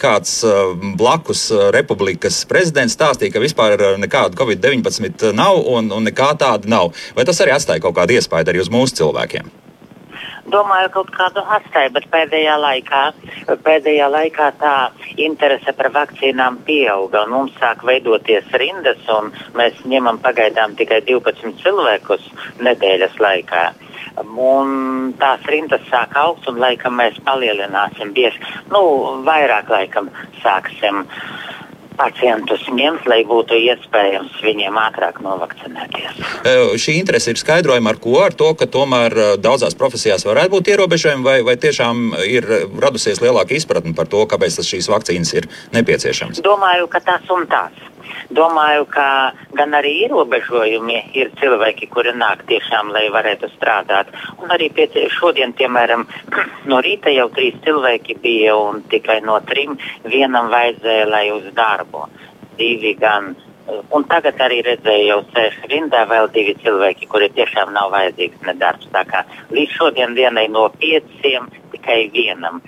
[0.00, 0.38] Kāds
[0.98, 6.94] blakus republikas prezidents stāstīja, ka vispār nekāda Covid-19 nav un, un nekā tāda nav.
[7.16, 9.53] Vai tas arī atstāja kaut kādu iespaidu arī uz mūsu cilvēkiem?
[10.54, 13.00] Domāju, kaut kādu atstāja, bet pēdējā laikā,
[13.64, 14.74] pēdējā laikā tā
[15.24, 17.24] interese par vakcīnām pieauga.
[17.32, 22.28] Mums sāk veidoties rindas, un mēs ņemam pagaidām tikai 12 cilvēkus
[22.62, 23.64] nedēļas laikā.
[24.22, 28.38] Un tās rindas sāk augt, un laikam mēs palielināsim bieži.
[28.70, 28.84] Nu,
[29.26, 30.12] vairāk laikam
[30.44, 31.02] sāksim.
[31.02, 31.53] Uh,
[31.98, 36.20] pacientus ņemt, lai būtu iespējams viņiem ātrāk novakcinēties.
[36.80, 38.16] Šī interese ir skaidrojama ar ko?
[38.24, 42.48] Ar to, ka tomēr daudzās profesijās varētu būt ierobežojumi, vai, vai tiešām ir
[42.82, 46.42] radusies lielāka izpratne par to, kāpēc šīs vakcīnas ir nepieciešamas?
[46.44, 47.84] Domāju, ka tas un tas.
[48.30, 49.06] Domāju, ka
[49.58, 54.12] gan arī ierobežojumi ir cilvēki, kuri nāk tiešām, lai varētu strādāt.
[54.40, 56.06] Un arī pie, šodien, piemēram,
[56.70, 62.08] no rīta jau trīs cilvēki bija un tikai no trim vienam vajadzēja, lai uz darbu.
[62.58, 63.34] Divi gan
[63.64, 68.90] Un tagad arī redzēju, jau sēž rindā vēl divi cilvēki, kuri tiešām nav vajadzīgs nedarbs.
[68.92, 69.22] Tā kā
[69.56, 72.60] līdz šodien dienai no pieciem tikai vienam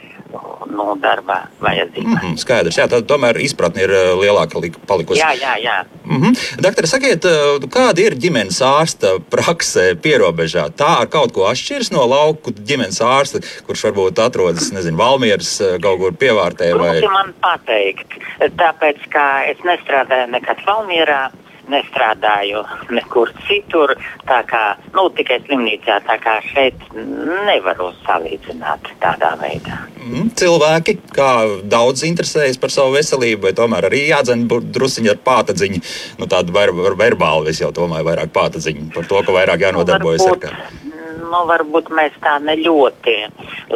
[0.71, 2.09] nu, darbā vajadzīga.
[2.09, 5.21] Mm -hmm, skaidrs, jā, tad tomēr izpratne ir eh, lielāka palikusi.
[5.21, 5.77] Jā, jā, jā.
[6.05, 6.63] Mm -hmm.
[6.63, 10.69] Doktor, sakiet, eh, kāda ir ģimenes ārsta prakse pierobežā?
[10.71, 15.79] Tā ar kaut ko atšķiras no lauku ģimenes ārsta, kurš varbūt atrodas, nezinu, Valmieras eh,
[15.81, 16.73] kaut kur pievārtē?
[16.79, 17.01] Vai...
[17.01, 18.09] Grūti man pateikt,
[18.41, 21.31] tāpēc, ka es nestrādāju nekad Valmierā
[21.73, 22.63] nestrādāju
[22.95, 23.95] nekur citur,
[24.29, 24.63] tā kā
[24.95, 25.99] nu, tikai slimnīcā.
[26.07, 29.81] Tā kā šeit nevaru salīdzināt tādā veidā.
[30.07, 31.31] Mm, cilvēki, kā
[31.67, 35.83] daudz interesējas par savu veselību, vai tomēr arī jādzen drusciņi ar pātadziņu,
[36.21, 40.27] nu tādu ver, ver, verbālu, es jau domāju, vairāk pātadziņu par to, ka vairāk jānodarbojas
[40.27, 40.95] nu, ar
[41.31, 43.17] nu, varbūt mēs tā neļoti,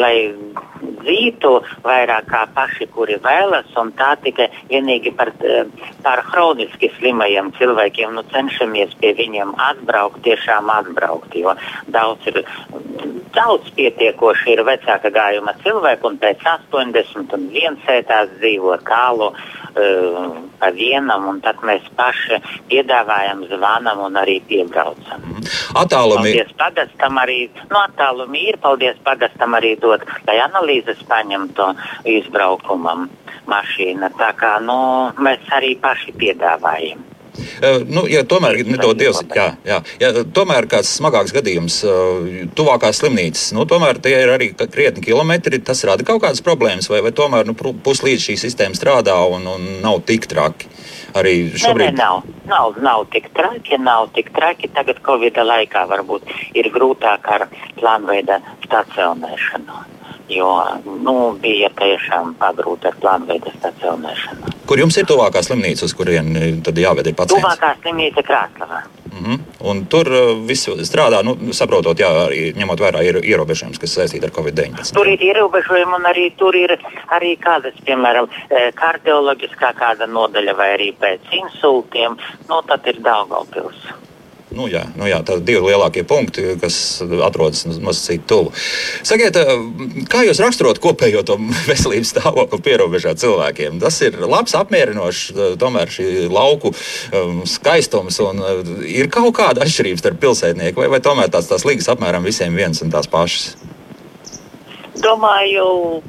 [0.01, 0.15] lai
[1.01, 1.53] dzītu
[1.85, 5.65] vairāk kā paši, kuri vēlas, un tā tikai vienīgi par, eh,
[6.03, 11.55] par hroniski slimajiem cilvēkiem, nu cenšamies pie viņiem atbraukt, tiešām atbraukt, jo
[11.89, 12.45] daudz ir,
[13.33, 20.71] daudz pietiekoši ir vecāka gājuma cilvēku, un pēc 80 un viensētās dzīvo tālu uh, pa
[20.75, 25.23] vienam, un tad mēs paši piedāvājam, zvanam un arī piebraucam.
[25.79, 26.35] Attālumi.
[26.35, 27.40] Paldies pagastam arī,
[27.71, 31.71] nu attālumi ir, paldies pagastam arī dot, lai analīzes paņemtu
[32.19, 33.09] izbraukumam
[33.51, 34.13] mašīna.
[34.19, 34.77] Tā kā, nu,
[35.23, 37.07] mēs arī paši piedāvājam.
[37.61, 42.27] Uh, nu, ja tomēr nedod Dievs, jā, jā, ja tomēr kāds smagāks gadījums, uh,
[42.59, 45.63] tuvākās slimnīcas, nu, tomēr tie ir arī krietni kilometri.
[45.65, 49.69] Tas rada kaut kādas problēmas, vai, vai tomēr nu, puslīdz šī sistēma strādā un, un
[49.85, 50.69] nav tik traki.
[51.19, 51.95] Arī šobrīd.
[51.95, 54.71] Nē, nē, nav, nav, nav tik traki, nav tik traki.
[54.75, 59.87] Tagad Covid laikā varbūt ir grūtāk ar plānveida stacionēšanu
[60.31, 60.51] jo
[61.03, 64.55] nu, bija tiešām pagrūta ar plānveida stacionēšanu.
[64.71, 66.31] Kur jums ir tuvākā slimnīca, uz kurien
[66.67, 67.43] tad jāved ir pacients?
[67.43, 68.85] Tuvākā slimnīca Krāslavā.
[69.13, 69.39] Mm -hmm.
[69.61, 74.25] Un tur uh, viss strādā, nu, saprotot, jā, arī ņemot vērā ir ierobežojums, kas saistīti
[74.25, 74.95] ar Covid-19.
[74.95, 80.69] Tur ir ierobežojumi un arī tur ir arī kādas, piemēram, eh, kardioloģiskā kāda nodaļa vai
[80.77, 82.17] arī pēc insultiem,
[82.49, 84.10] nu, tad ir Daugavpils.
[84.51, 86.75] Nu, jā, nu jā, tā ir divi lielākie punkti, kas
[87.23, 88.51] atrodas nosacīti tuvu.
[89.07, 89.37] Sakiet,
[90.11, 91.37] kā jūs raksturot kopējo to
[91.71, 93.79] veselības stāvokli pierobežā cilvēkiem?
[93.83, 100.03] Tas ir labs, apmierinošs, tomēr šī lauku um, skaistums un uh, ir kaut kāda atšķirība
[100.03, 103.55] starp pilsētnieku, vai, vai tomēr tās, tās līgas apmēram visiem viens un tās pašas?
[105.01, 106.03] Domāju,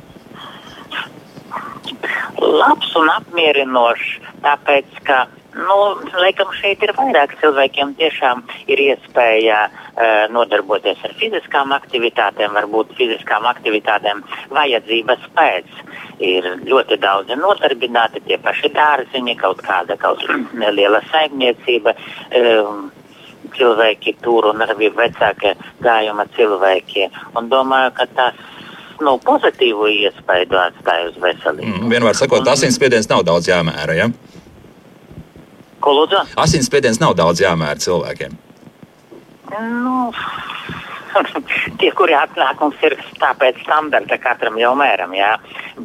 [2.41, 5.75] labs un apmierinošs, tāpēc, ka Nu,
[6.15, 13.47] laikam šeit ir vairāk cilvēkiem tiešām ir iespēja uh, nodarboties ar fiziskām aktivitātēm, varbūt fiziskām
[13.49, 14.23] aktivitātēm
[14.55, 15.75] vajadzības pēc.
[16.23, 20.23] Ir ļoti daudzi nodarbināti, tie paši dārziņi, kaut kāda kaut
[20.55, 21.97] neliela saimniecība.
[22.37, 22.89] Um,
[23.51, 27.09] cilvēki tur un arī vecākie gājuma cilvēki.
[27.35, 28.37] Un domāju, ka tas
[29.03, 31.67] nu, pozitīvu iespaidu atstāja uz veselību.
[31.67, 33.97] Mm, vienmēr sakot, asinsspiediens nav daudz jāmēra.
[33.97, 34.07] Ja?
[35.81, 36.23] Ko lūdzu?
[36.41, 38.37] Asinsspiediens nav daudz jāmēra cilvēkiem.
[39.51, 40.11] Nu,
[41.79, 45.35] tie, kuri atnāk, mums ir tāpēc standarta katram jau mēram, jā.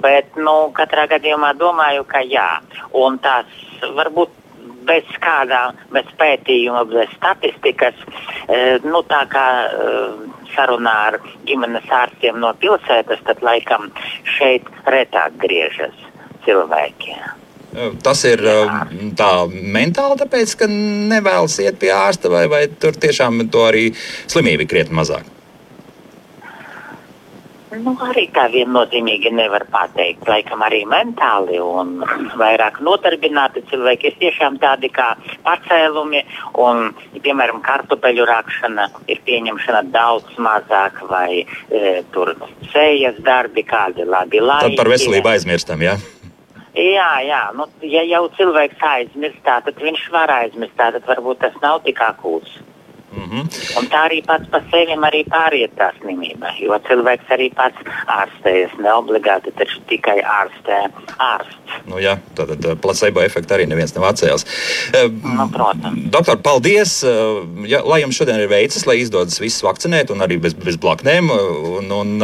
[0.02, 2.48] Bet, nu, katrā gadījumā domāju, ka jā.
[2.96, 3.48] Un tas
[3.96, 4.34] varbūt
[4.86, 5.62] bez kādā,
[5.94, 7.96] bez pētījuma, bez statistikas,
[8.46, 9.94] e, nu, tā kā e,
[10.54, 13.90] sarunā ar ģimenes ārstiem no pilsētas, tad laikam
[14.36, 16.06] šeit retāk griežas
[16.46, 17.18] cilvēki.
[18.02, 18.40] Tas ir
[19.18, 23.90] tā mentāli, tāpēc, ka nevēlas iet pie ārsta, vai, vai tur tiešām to arī
[24.30, 25.32] slimība ir krietni mazāk.
[27.76, 30.24] Nu, arī tā viennozīmīgi nevar pateikt.
[30.30, 31.98] Laikam arī mentāli un
[32.38, 35.10] vairāk nodarbināti cilvēki ir tiešām tādi kā
[35.44, 36.22] pacēlumi.
[36.62, 41.82] Un, piemēram, kartupeļu rakšana ir pieņemšana daudz mazāk vai e,
[42.14, 42.32] tur
[42.72, 44.70] sējas darbi, kādi labi laiki.
[44.70, 45.98] Tad par veselību aizmirstam, jā?
[45.98, 46.25] Ja?
[46.76, 47.42] Jā, jā.
[47.56, 50.76] Nu, ja jau cilvēks aizmirst, tad viņš var aizmirst.
[50.76, 52.58] Tad varbūt tas nav tik akūts.
[53.16, 53.44] Mm -hmm.
[53.78, 56.52] Un tā arī pats par sevi arī pāriet tā slimība.
[56.60, 58.72] Jo cilvēks arī pats ārstējas.
[58.78, 60.78] Ne obligāti taču tikai ārstē
[61.18, 61.56] ārsts.
[61.86, 64.46] Nu, jā, tad, tad placebo efektu arī neviens nav atcēlis.
[65.22, 66.10] Nu, protams.
[66.10, 67.04] Doktor, paldies!
[67.66, 71.30] Ja, lai jums šodien ir veicis, lai izdodas visus vakcinēt un arī bez, bez blaknēm,
[71.78, 72.18] un, un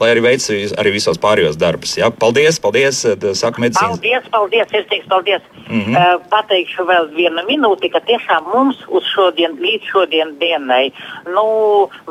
[0.00, 1.96] lai arī veicis arī visos pārējos darbus.
[2.00, 2.10] Ja?
[2.10, 3.04] Paldies, paldies!
[3.34, 3.98] Saka medicīnas.
[3.98, 4.68] Paldies, paldies!
[4.72, 5.42] Es teikšu paldies!
[5.68, 6.20] Mm -hmm.
[6.30, 10.92] pateikšu vēl vienu minūti, ka tiešām mums uz šodien, līdz šodien dienai,
[11.30, 11.46] nu,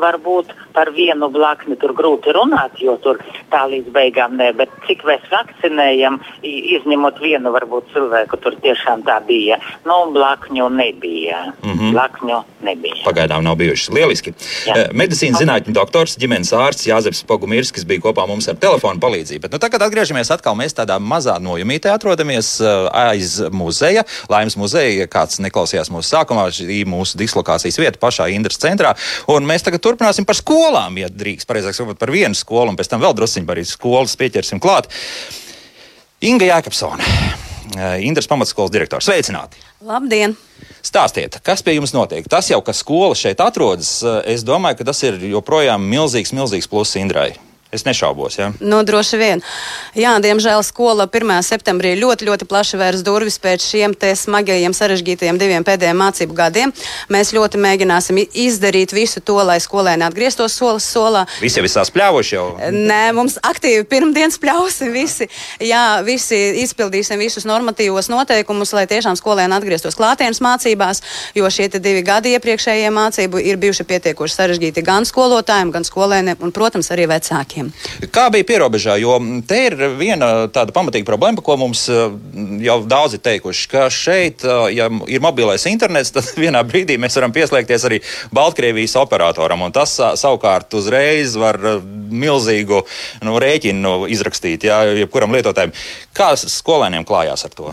[0.00, 3.20] varbūt par vienu blakni tur grūti runāt, jo tur
[3.52, 9.20] tā līdz beigām ne, bet cik mēs vakcinējam, izņemot vienu varbūt cilvēku, tur tiešām tā
[9.26, 9.60] bija.
[9.86, 11.44] Nu, blakņu nebija.
[11.62, 11.92] Mm -hmm.
[11.94, 13.04] Blakņu nebija.
[13.04, 13.94] Pagaidām nav bijušas.
[13.94, 14.32] Lieliski.
[14.66, 14.76] Jā.
[14.76, 19.40] Eh, medicīnas zinātņu doktors, ģimenes ārsts Jāzeps Pogumirskis bija kopā mums ar telefonu palīdzību.
[19.40, 20.54] Bet, nu, tagad atgriežamies atkal.
[20.54, 25.04] Mēs tādā mazā nojumītē atrodamies eh, aiz muzeja, Laimas muzeja.
[25.04, 28.94] Ja kāds neklausījās mūsu sākumā, šī mūsu dislokācijas vieta pašā Indras centrā.
[29.28, 32.92] Un mēs tagad turpināsim par skolām, ja drīkst, pareizāk sakot, par vienu skolu, un pēc
[32.92, 34.88] tam vēl drusciņi par skolas pieķersim klāt.
[36.24, 37.04] Inga Jēkabsone,
[37.76, 39.08] eh, Indras pamatskolas direktors.
[39.08, 39.60] Sveicināti!
[39.84, 40.36] Labdien!
[40.84, 42.24] Stāstiet, kas pie jums notiek?
[42.28, 46.68] Tas jau, ka skola šeit atrodas, eh, es domāju, ka tas ir joprojām milzīgs, milzīgs
[46.68, 47.34] pluss Indrai.
[47.74, 48.38] Es nešaubos.
[48.38, 48.52] Ja?
[48.62, 49.40] Nu, droši vien.
[49.98, 51.30] Jā, diemžēl skola 1.
[51.42, 56.70] septembrī ļoti, ļoti plaši vērs durvis pēc šiem smagajiem, sarežģītajiem diviem pēdējiem mācību gadiem.
[57.10, 61.24] Mēs ļoti mēģināsim izdarīt visu to, lai skolēni atgrieztos solis solā.
[61.42, 62.44] Visi jau esam spļāvuši jau?
[62.70, 65.26] Nē, mums aktīvi pirmdienas spļausim visi.
[65.58, 71.02] Jā, visi izpildīsim visus normatīvos noteikumus, lai tiešām skolēni atgrieztos klātienes mācībās,
[71.34, 76.54] jo šie divi gadi iepriekšējie mācību ir bijuši pietiekoši sarežģīti gan skolotājiem, gan skolēniem un,
[76.54, 78.10] protams, arī vecākiem gadiem.
[78.12, 78.96] Kā bija pierobežā?
[79.00, 82.10] Jo te ir viena tāda pamatīga problēma, ko mums eh,
[82.64, 87.32] jau daudzi teikuši, ka šeit, eh, ja ir mobilais internets, tad vienā brīdī mēs varam
[87.32, 88.00] pieslēgties arī
[88.34, 91.80] Baltkrievijas operatoram, un tas savukārt uzreiz var eh,
[92.14, 92.82] milzīgu
[93.24, 95.72] nu, rēķinu izrakstīt ja, jebkuram lietotājam.
[96.14, 97.72] Kā skolēniem klājās ar to?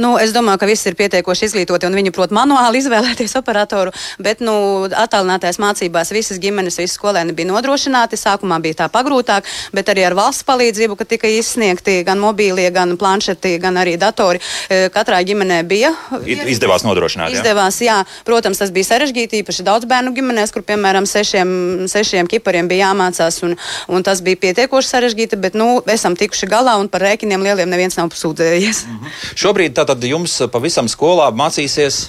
[0.00, 4.42] Nu, es domāju, ka visi ir pietiekoši izglītoti un viņi prot manuāli izvēlēties operatoru, bet
[4.44, 8.18] nu, attālinātajās mācībās visas ģimenes, visi skolēni bija nodrošināti.
[8.18, 12.70] Sākumā bija tā pagrūta grūtāk, bet arī ar valsts palīdzību, ka tika izsniegti gan mobīlie,
[12.72, 14.40] gan planšeti, gan arī datori.
[14.68, 15.92] E, katrā ģimenē bija.
[16.24, 17.34] Izdevās nodrošināt.
[17.34, 18.00] Izdevās, jā.
[18.02, 18.24] jā.
[18.26, 23.42] Protams, tas bija sarežģīti, īpaši daudz bērnu ģimenēs, kur, piemēram, sešiem, sešiem kipariem bija jāmācās,
[23.46, 23.56] un,
[23.88, 27.98] un tas bija pietiekoši sarežģīti, bet, nu, esam tikuši galā, un par rēķiniem lieliem neviens
[27.98, 28.86] nav sūdzējies.
[28.86, 29.34] Mm -hmm.
[29.42, 32.06] Šobrīd tātad jums pavisam skolā mācīsies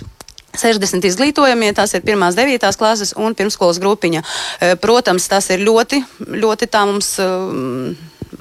[0.57, 4.23] 60 izglītojamie, tās ir pirmās, devītās klases un pirmskolas grupiņa.
[4.83, 6.03] Protams, tas ir ļoti,
[6.43, 7.15] ļoti tā mums.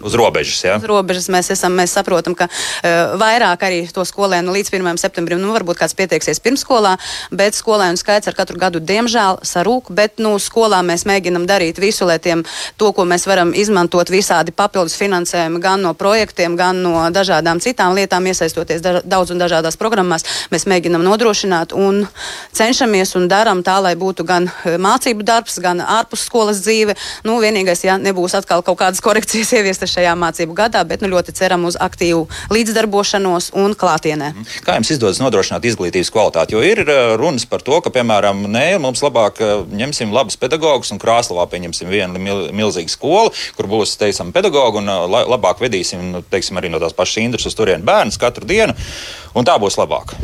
[0.03, 0.77] Uz robežas, jā.
[0.81, 5.00] Uz robežas mēs esam, mēs saprotam, ka uh, vairāk arī to skolēnu līdz 1.
[5.00, 6.96] septembrim, nu, varbūt kāds pieteiksies pirmskolā,
[7.35, 12.06] bet skolēnu skaits ar katru gadu, diemžēl, sarūk, bet, nu, skolā mēs mēģinam darīt visu,
[12.08, 12.44] lai tiem
[12.81, 17.94] to, ko mēs varam izmantot visādi papildus finansējumi gan no projektiem, gan no dažādām citām
[17.96, 22.04] lietām, iesaistoties da daudz un dažādās programmās, mēs mēģinam nodrošināt un
[22.56, 26.96] cenšamies un daram tā, lai būtu gan eh, mācību darbs, gan ārpus skolas dzīve.
[27.27, 31.10] Nu, vienīgais, ja nebūs atkal kaut kādas korekcijas ievies iesaistas šajā mācību gadā, bet nu,
[31.12, 34.33] ļoti ceram uz aktīvu līdzdarbošanos un klātienē.
[34.64, 36.56] Kā jums izdodas nodrošināt izglītības kvalitāti?
[36.56, 40.92] Jo ir uh, runas par to, ka, piemēram, nē, mums labāk uh, ņemsim labus pedagogus
[40.94, 46.10] un Krāslavā pieņemsim vienu mil, milzīgu skolu, kur būs, teiksim, pedagogi un uh, labāk vedīsim,
[46.14, 48.77] nu, teiksim, arī no tās pašas Indras uz turieni bērnus katru dienu,
[49.37, 50.17] un tā būs labāk.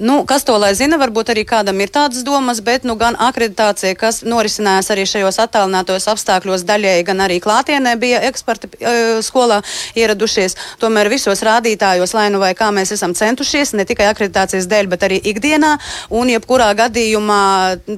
[0.00, 3.92] Nu, kas to lai zina, varbūt arī kādam ir tādas domas, bet nu, gan akreditācija,
[4.00, 9.58] kas norisinājās arī šajos attālinātos apstākļos, daļēji gan arī klātienē bija eksperti uh, skolā
[10.00, 10.56] ieradušies.
[10.80, 15.04] Tomēr visos rādītājos, lai nu vai kā mēs esam centušies, ne tikai akreditācijas dēļ, bet
[15.04, 15.74] arī ikdienā.
[16.16, 17.42] Un jebkurā gadījumā,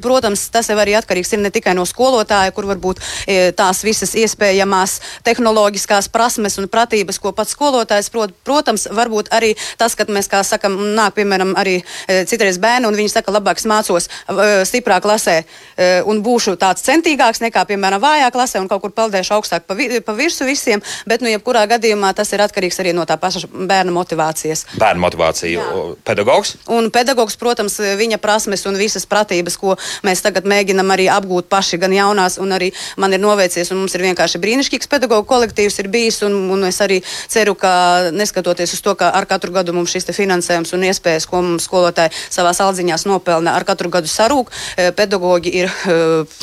[0.02, 2.98] protams, tas jau arī atkarīgs ir ne tikai no skolotāja, kur varbūt
[3.30, 8.34] e, tās visas iespējamās tehnoloģiskās prasmes un pratības, ko pats skolotājs prot.
[8.42, 11.80] Protams, varbūt arī tas, ka mēs, kā sakam, nāk, piemēram, arī
[12.12, 16.84] Eh, citreiz bērni, un viņi saka, labāk mācos eh, stiprā klasē eh, un būšu tāds
[16.86, 20.82] centīgāks nekā, piemēram, vājā klasē un kaut kur peldēšu augstāk pa, vi, pa virsmu visiem,
[21.06, 24.64] bet, nu, jebkurā gadījumā tas ir atkarīgs arī no tā paša bērna motivācijas.
[24.80, 25.84] Bērna motivācija, Jā.
[26.04, 26.56] pedagogs?
[26.74, 29.76] Un pedagogs, protams, viņa prasmes un visas pratības, ko
[30.06, 33.94] mēs tagad mēģinam arī apgūt paši, gan jaunās, un arī man ir noveicies, un mums
[33.94, 36.98] ir vienkārši brīnišķīgs pedagoģu kolektīvs ir bijis, un, un es arī
[37.30, 41.42] ceru, ka neskatoties uz to, ka ar katru gadu mums šis finansējums un iespējas, ko
[41.44, 44.52] mums skolotāji savā aldziņās nopelna ar katru gadu sarūk.
[44.76, 46.36] Eh, pedagoģi ir eh,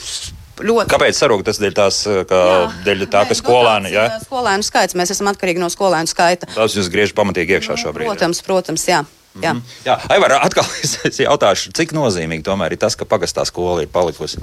[0.59, 0.89] ļoti.
[0.91, 3.93] Kāpēc sarūk tas dēļ, tās, ka, jā, dēļ tā, ka skolēni?
[3.95, 6.51] Jā, eh, skolēnu skaits, mēs esam atkarīgi no skolēnu skaita.
[6.55, 8.09] Tas jūs griež pamatīgi iekšā šobrīd.
[8.09, 9.05] Protams, protams, jā.
[9.39, 9.85] Jā, mm -hmm.
[9.85, 9.95] jā.
[10.09, 10.65] Aivar, atkal
[11.07, 14.41] es jautāšu, cik nozīmīgi tomēr ir tas, ka pagastā skola ir palikusi?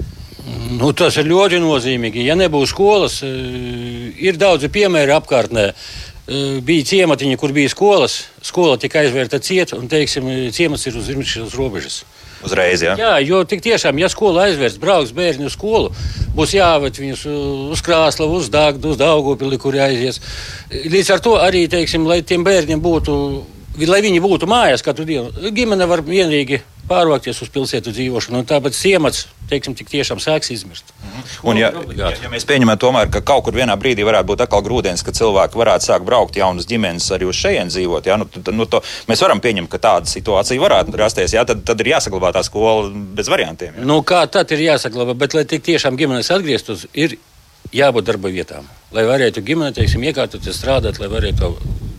[0.79, 2.23] Nu, tas ir ļoti nozīmīgi.
[2.23, 5.65] Ja nebūs skolas, ir daudzi piemēri apkārtnē.
[5.67, 5.73] Eh,
[6.27, 8.19] bija ciematiņi, kur bija skolas.
[8.43, 12.01] Skola tika aizvērta ciet, un teiksim, ciemats ir uz Rimčijas robežas.
[12.45, 12.93] Uzreiz, jā.
[12.99, 15.89] jā, jo tik tiešām, ja skola aizvērs, brauks bērni uz skolu,
[16.37, 17.23] būs jāved viņus
[17.73, 20.21] uz Krāslavu, uz Dāngdu, uz Daugopili, kur aizies.
[20.69, 23.15] Līdz ar to arī, teiksim, lai tiem bērniem būtu,
[23.89, 28.43] lai viņi būtu mājās katru dienu, ģimene var vienīgi pārvākties uz pilsētu dzīvošanu.
[28.47, 30.93] Tāpēc ciemats, teiksim, tiešām sāks izmirst.
[31.03, 31.27] Mhm.
[31.49, 34.63] Un, ja, ja, ja mēs pieņemam, tomēr, ka kaut kur vienā brīdī varētu būt atkal
[34.65, 38.53] grūdienis, ka cilvēki varētu sākt braukt jaunas ģimenes arī uz šejienes dzīvot, ja, nu, tad,
[38.55, 41.35] nu, to, mēs varam pieņemt, ka tāda situācija varētu rasties.
[41.37, 43.79] Ja, tad, tad ir jāsaglabā tā skola bez variantiem.
[43.79, 43.87] Ja.
[43.87, 47.17] Nu, kā tad ir jāsaglabā, bet lai tik tiešām ģimenes atgrieztos, ir
[47.75, 48.67] jābūt darba vietām.
[48.95, 51.51] Lai varētu ģimene, teiksim, iekārtoties strādāt, lai varētu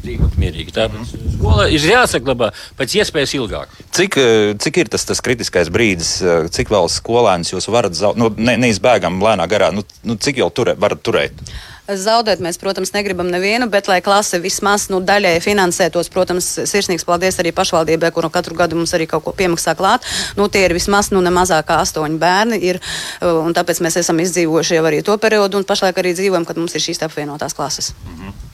[0.09, 0.75] dzīvot mierīgi.
[0.77, 3.73] Tāpēc skola ir jāsaglabā pēc iespējas ilgāk.
[3.95, 8.21] Cik, eh, cik ir tas, tas kritiskais brīdis, eh, cik vēl skolēnus jūs varat zaudēt?
[8.21, 11.45] Nu, ne, neizbēgam lēnā garā, nu, nu, cik jau turē, varat turēt?
[11.89, 17.41] Zaudēt mēs, protams, negribam nevienu, bet lai klase vismaz nu, daļēji finansētos, protams, sirsnīgs paldies
[17.41, 20.05] arī pašvaldībai, kuru katru gadu mums arī kaut ko piemaksā klāt.
[20.37, 22.83] Nu, tie ir vismaz nu, ne mazāk kā astoņi bērni, ir,
[23.25, 26.77] un tāpēc mēs esam izdzīvojuši jau arī to periodu, un pašlaik arī dzīvojam, kad mums
[26.77, 27.95] ir šīs apvienotās klases.
[28.05, 28.48] Mm -hmm.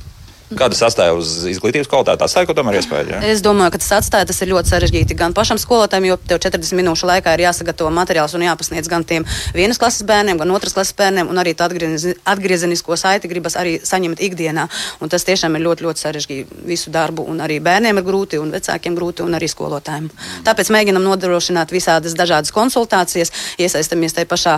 [0.59, 2.21] Kāda sastāja uz izglītības kvalitāti?
[2.23, 3.17] Tā sāka tomēr iespēja.
[3.17, 3.21] Ja?
[3.33, 6.79] Es domāju, ka tas atstāja, tas ir ļoti sarežģīti gan pašam skolotājam, jo tev 40
[6.79, 9.27] minūšu laikā ir jāsagatavo materiāls un jāpasniedz gan tiem
[9.57, 14.69] vienas klases bērniem, gan otras klases bērniem, un arī atgriezenisko saiti gribas arī saņemt ikdienā.
[15.03, 18.55] Un tas tiešām ir ļoti, ļoti sarežģīti visu darbu, un arī bērniem ir grūti, un
[18.55, 20.09] vecākiem grūti, un arī skolotājiem.
[20.47, 24.57] Tāpēc mēģinam nodrošināt visādas dažādas konsultācijas, iesaistamies tajā pašā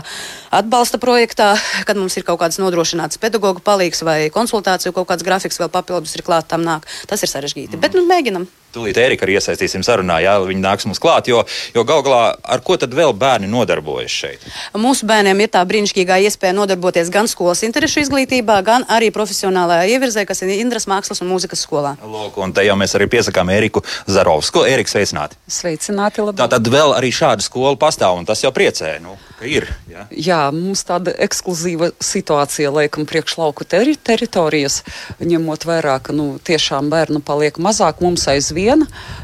[0.61, 1.55] atbalsta projektā,
[1.89, 5.86] kad mums ir kaut kāds nodrošināts pedagoģa palīgs vai konsultāciju kaut kāds grafiks vēl papildus
[6.19, 6.87] ir klāt, tam nāk.
[7.11, 7.77] Tas ir sarežģīti.
[7.77, 7.83] Mm.
[7.85, 8.49] Bet nu, mēģinam.
[8.77, 11.39] Tūlīt Erika arī iesaistīsim sarunā, ja viņi nāks mums klāt, jo,
[11.73, 14.43] jo gal galā ar ko tad vēl bērni nodarbojas šeit?
[14.77, 20.27] Mūsu bērniem ir tā brīnišķīgā iespēja nodarboties gan skolas interešu izglītībā, gan arī profesionālajā ievirzē,
[20.29, 21.95] kas ir Indras mākslas un mūzikas skolā.
[22.05, 23.81] Lūk, un te jau mēs arī piesakām Eriku
[24.13, 24.67] Zarovsku.
[24.69, 25.41] Erika, sveicināti!
[25.49, 26.43] Sveicināti, labi!
[26.43, 28.99] Tā tad vēl arī šāda skola pastāv, un tas jau priecē.
[29.01, 29.17] Nu.
[29.45, 30.07] Ir, ja?
[30.13, 34.79] Jā, mums tāda ekskluzīva situācija, laikam, priekšlauku teri teritorijas,
[35.21, 38.01] ņemot vērā, ka nu, tiešām bērnu paliek mazāk.
[38.05, 38.66] Mums aizvien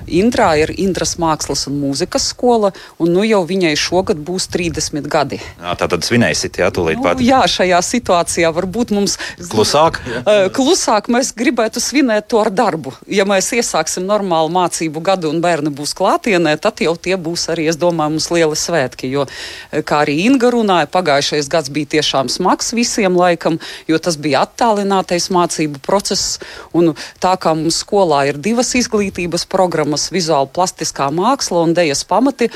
[0.06, 2.72] Indrā ir Indras mākslas un mūzikas skola,
[3.02, 5.38] un nu jau viņai šogad būs 30 gadi.
[5.60, 7.22] Jā, tā tad svinēsit, jā, tūlīt nu, pat.
[7.24, 9.18] Jā, šajā situācijā varbūt mums
[9.52, 10.00] klusāk.
[10.56, 12.94] Klusāk mēs gribētu svinēt to ar darbu.
[13.10, 17.68] Ja mēs iesāksim normālu mācību gadu un bērni būs klātienē, tad jau tie būs arī,
[17.72, 19.10] es domāju, mums lieli svētki.
[19.12, 19.26] Jo,
[19.72, 25.30] kā arī Inga runāja, pagājušais gads bija tiešām smags visiem laikam, jo tas bija attālinātais
[25.32, 26.38] mācību process.
[26.76, 32.04] Un tā kā mums skolā ir divas izglītības, izglītības programmas, vizuāla plastiskā māksla un dejas
[32.04, 32.50] pamati.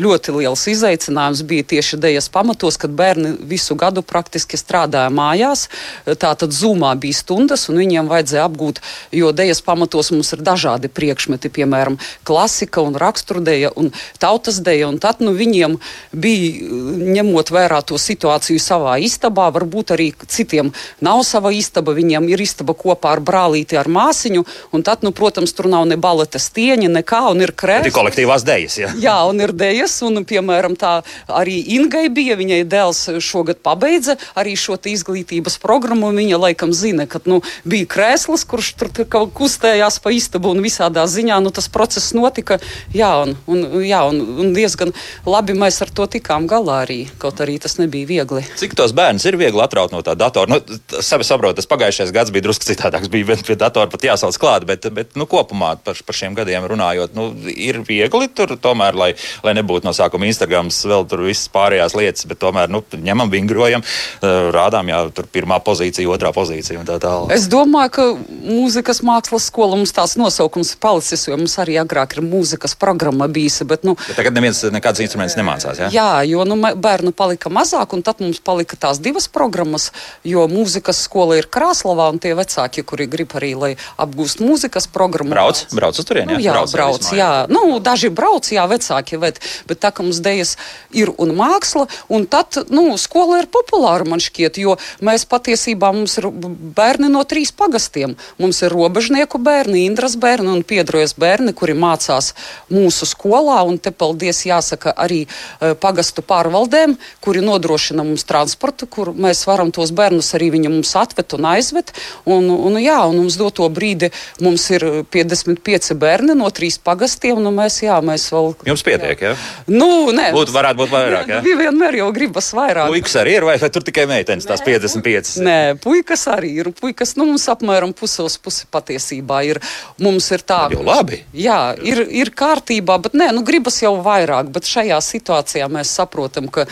[0.00, 5.68] Ļoti liels izaicinājums bija tieši dejas pamatos, kad bērni visu gadu praktiski strādāja mājās.
[6.06, 8.80] Tātad zūmā bija stundas, un viņiem vajadzēja apgūt,
[9.12, 14.88] jo dejas pamatos mums ir dažādi priekšmeti, piemēram, klasika un raksturdeja un tautas deja.
[14.88, 15.76] Un tad nu, viņiem
[16.12, 16.70] bija,
[17.18, 20.72] ņemot vērā to situāciju savā istabā, varbūt arī citiem
[21.04, 25.52] nav sava istaba, viņiem ir istaba kopā ar brālīti, ar māsiņu, un tad, nu, protams,
[25.52, 27.90] tur nav ne baleta stieņa, nekā, un ir krēsls.
[27.90, 28.92] Ir kolektīvās dejas, jā.
[29.02, 34.16] Jā, un ir dejas mājas, un, piemēram, tā arī Ingai bija, viņai dēls šogad pabeidza
[34.34, 39.32] arī šo izglītības programmu, un viņa laikam zina, ka, nu, bija krēsls, kurš tur, kaut
[39.34, 42.58] kustējās pa istabu un visādā ziņā, nu, tas process notika,
[42.94, 44.92] jā, un, un, jā, un, un diezgan
[45.26, 48.44] labi mēs ar to tikām galā arī, kaut arī tas nebija viegli.
[48.58, 50.50] Cik tos bērnus ir viegli atraut no tā datora?
[50.52, 54.66] Nu, Sabi saprot, tas pagājušais gads bija drusku citādāks, bija pie datora pat jāsauc klāt,
[54.68, 59.10] bet, bet nu, kopumā par, par šiem gadiem runājot, nu, ir viegli tur tomēr, lai,
[59.44, 63.84] lai nebūtu no sākuma Instagrams, vēl tur visas pārējās lietas, bet tomēr nu, ņemam, vingrojam,
[64.22, 67.32] rādām, jā, tur pirmā pozīcija, otrā pozīcija un tā tālāk.
[67.34, 68.06] Es domāju, ka
[68.48, 73.28] mūzikas mākslas skola mums tās nosaukums ir palicis, jo mums arī agrāk ir mūzikas programma
[73.32, 73.66] bijusi.
[73.68, 75.80] Bet, nu, bet tagad neviens nekāds instruments nemācās.
[75.84, 79.90] Jā, jā jo nu, bērnu palika mazāk, un tad mums palika tās divas programmas,
[80.26, 83.72] jo mūzikas skola ir Krāslavā, un tie vecāki, kuri grib arī, lai
[84.02, 85.34] apgūst mūzikas programmu.
[85.34, 86.36] Brauc, brauc uz turieni.
[86.36, 87.30] Jā, nu, jā brauc, brauc jā.
[87.52, 90.54] Nu, daži brauc, jā, vecāki, bet, bet tā kā mums dēļas
[90.96, 96.18] ir un māksla, un tad nu, skola ir populāra man šķiet, jo mēs patiesībā mums
[96.20, 96.28] ir
[96.76, 98.16] bērni no trīs pagastiem.
[98.42, 102.32] Mums ir robežnieku bērni, Indras bērni un Piedrojas bērni, kuri mācās
[102.72, 109.12] mūsu skolā, un te paldies jāsaka arī uh, pagastu pārvaldēm, kuri nodrošina mums transportu, kur
[109.16, 111.92] mēs varam tos bērnus arī viņi mums atved un aizved.
[112.24, 114.12] Un, un, jā, un mums doto brīdi
[114.42, 118.52] mums ir 55 bērni no trīs pagastiem, un mēs, jā, mēs vēl.
[118.68, 119.32] Jums pietiek, jā?
[119.32, 119.64] Ja?
[119.70, 121.32] Nu, nē, Būtu, varētu būt vairāk.
[121.32, 121.40] Ja?
[121.44, 122.92] Bija vienmēr jau gribas vairāk.
[122.92, 125.34] Puikas arī ir, vai, vai tur tikai meitenes, tās 55?
[125.44, 126.72] Nē, puikas arī ir.
[126.78, 129.62] Puikas, nu, mums apmēram pusos pusi patiesībā ir.
[130.02, 130.80] Mums ir tā, ka.
[130.86, 131.22] labi.
[131.36, 134.52] Jā, ir, ir kārtībā, bet nē, nu, gribas jau vairāk.
[134.54, 136.68] Bet šajā situācijā mēs saprotam, ka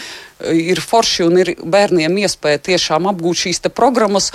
[0.48, 4.30] ir forši un ir bērniem iespēja tiešām apgūt šīs programmas.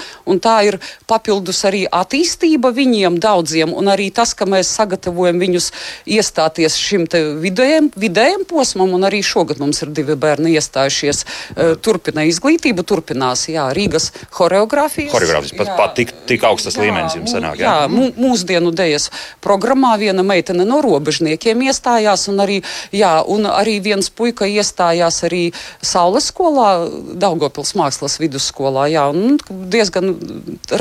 [0.45, 0.77] Tā ir
[1.09, 5.71] papildus arī attīstība viņiem daudziem, un arī tas, ka mēs sagatavojam viņus
[6.05, 7.07] iestāties šim
[7.41, 11.23] vidējiem, vidējiem posmam, un arī šogad mums ir divi bērni iestājušies.
[11.85, 15.13] Turpina izglītību, turpinās jā, Rīgas horeogrāfijas.
[15.13, 17.59] Horeogrāfijas pat, pat tik, tik augstas jā, līmenis jums sanāk.
[17.61, 19.09] Jā, jā mūsdienu dēļas
[19.43, 22.61] programmā viena meitene no robežniekiem iestājās, un arī,
[22.95, 25.43] jā, un arī viens puika iestājās arī
[25.95, 26.69] Saules skolā,
[27.15, 29.37] Daugopils mākslas vidusskolā, jā, un
[29.71, 30.11] diezgan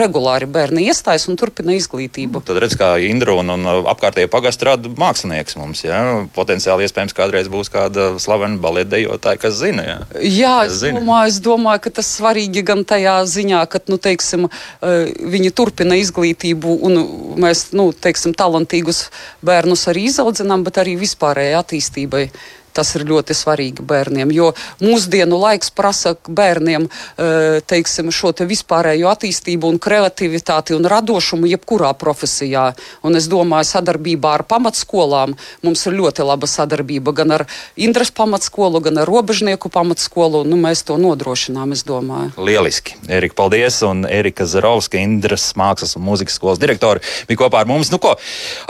[0.01, 2.43] regulāri bērni iestājas un turpina izglītību.
[2.43, 6.01] Tad redz, kā Indra un, un apkārtējie pagasti rada mākslinieks mums, jā,
[6.35, 9.97] potenciāli iespējams kādreiz būs kāda slavena baletdejotāja, kas zina, jā.
[10.25, 15.15] Jā, es domāju, es domāju, ka tas svarīgi gan tajā ziņā, ka, nu, teiksim, eh,
[15.37, 17.01] viņi turpina izglītību un
[17.45, 19.07] mēs, nu, teiksim, talantīgus
[19.47, 22.27] bērnus arī izaudzinām, bet arī vispārējai attīstībai.
[22.75, 24.51] Tas ir ļoti svarīgi bērniem, jo
[24.83, 31.93] mūsdienu laiks prasa bērniem eh, teiksim, šo te vispārējo attīstību un kreativitāti un radošumu jebkurā
[31.99, 32.73] profesijā.
[33.07, 37.47] Un es domāju, sadarbībā ar pamatskolām mums ir ļoti laba sadarbība gan ar
[37.81, 40.43] Indras pamatskolu, gan ar robežnieku pamatskolu.
[40.49, 42.33] Nu, mēs to nodrošinām, es domāju.
[42.39, 42.99] Lieliski.
[43.09, 43.81] Erika, paldies.
[43.87, 47.91] Un Erika Zarovska, Indras mākslas un mūzikas skolas direktori, bija kopā ar mums.
[47.93, 48.15] Nu, ko,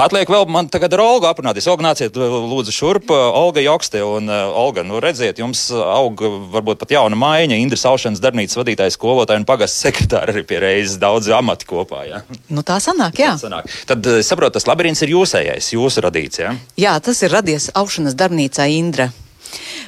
[0.01, 1.69] atliek vēl man tagad ar Olgu aprunāties.
[1.71, 3.13] Olga, nāciet lūdzu šurp.
[3.15, 4.83] Olga Joksta Augste un uh, Olga.
[4.83, 6.19] Nu, redziet, jums aug
[6.51, 7.59] varbūt pat jauna maiņa.
[7.63, 12.05] Indras aušanas darbnīcas vadītājs, skolotāja un pagasts sekretāra arī pie reizes daudz amati kopā.
[12.09, 12.23] Ja?
[12.49, 13.35] Nu, tā sanāk, jā.
[13.39, 13.71] Tā sanāk.
[13.87, 16.43] Tad es saprotu, tas labirints ir jūsējais, jūsu radīts.
[16.43, 16.55] Ja?
[16.81, 19.11] Jā, tas ir radies aušanas darbnīcā Indra.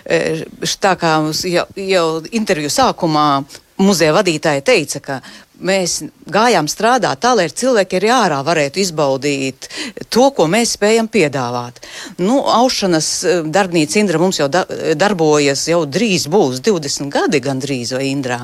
[0.06, 1.16] Tā kā
[1.50, 3.28] jau, jau interviju sākumā
[3.82, 5.18] muzeja vadītāja teica, ka
[5.60, 9.68] mēs gājām strādāt tā, lai cilvēki arī ārā varētu izbaudīt
[10.12, 11.80] to, ko mēs spējam piedāvāt.
[12.18, 14.64] Nu, aušanas eh, darbnīca Indra mums jau da
[14.98, 18.40] darbojas, jau drīz būs 20 gadi gandrīz vai Indrā.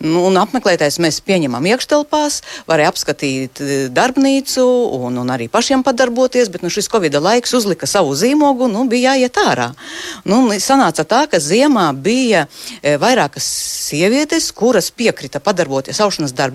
[0.00, 2.40] Nu, un apmeklētājs mēs pieņemam iekštelpās,
[2.70, 4.64] varēja apskatīt eh, darbnīcu
[4.98, 9.08] un, un arī pašiem padarboties, bet nu, šis Covid laiks uzlika savu zīmogu, nu, bija
[9.14, 9.70] jāiet ārā.
[10.28, 12.44] Nu, sanāca tā, ka ziemā bija
[12.82, 13.46] e, vairākas
[13.88, 16.47] sievietes, kuras piekrita padarboties aušanas darbnīcā.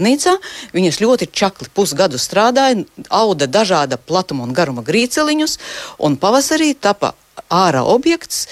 [0.73, 5.57] Viņas ļoti čakli pusgadu strādāja, auda dažāda platuma un garuma grīceliņus,
[5.99, 7.13] un pavasarī tapa
[7.53, 8.47] ārā objekts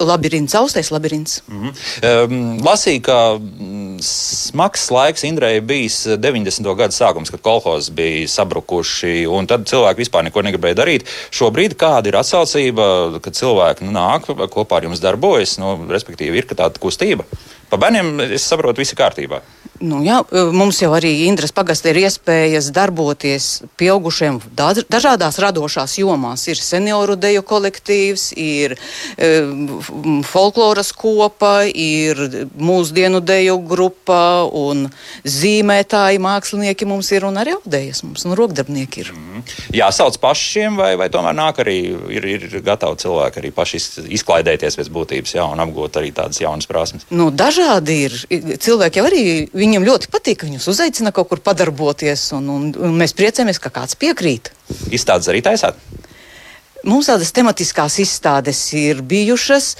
[0.00, 1.42] labirints, austais labirints.
[1.48, 2.24] Mm -hmm.
[2.24, 6.76] um, lasīju, ka mm, smags laiks Indrei bijis 90.
[6.76, 11.06] gada sākums, kad kolhozs bija sabrukuši, un tad cilvēki vispār neko negribēja darīt.
[11.30, 16.44] Šobrīd kāda ir atsaucība, kad cilvēki nu, nāk kopā ar jums darbojas, nu, respektīvi ir
[16.44, 17.24] tāda kustība?
[17.70, 19.42] Pa bērniem es saprotu, viss ir kārtībā.
[19.80, 20.18] Nu, jā,
[20.52, 23.44] mums jau arī Indras pagastā ir iespējas darboties
[23.80, 26.44] pieaugušiem dažādās radošās jomās.
[26.52, 28.74] Ir senioru deju kolektīvs, ir
[29.16, 29.30] e,
[30.28, 32.20] folkloras kopa, ir
[32.60, 34.90] mūsdienu deju grupa un
[35.24, 39.14] zīmētāji, mākslinieki mums ir un arī audējas mums un rokdarbnieki ir.
[39.16, 39.48] Mm.
[39.80, 41.78] Jā, sauc pašiem vai, vai tomēr nāk arī
[42.18, 43.80] ir, ir gatavi cilvēki arī paši
[44.18, 47.08] izklaidēties pēc būtības jā, un apgūt arī tādas jaunas prasmes?
[47.08, 47.30] Nu,
[47.60, 48.18] dažādi ir.
[48.60, 52.96] Cilvēki jau arī viņiem ļoti patīk, ka viņus uzaicina kaut kur padarboties, un, un, un
[52.98, 54.52] mēs priecājamies, ka kāds piekrīt.
[54.90, 55.78] Izstādes arī taisāt?
[56.80, 59.74] Mums tādas tematiskās izstādes ir bijušas,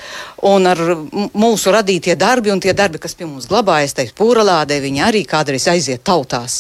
[0.45, 0.83] un ar
[1.33, 5.65] mūsu radītie darbi, un tie darbi, kas pie mums glabājas, tai pūralādē, viņi arī kādreiz
[5.73, 6.59] aiziet tautās.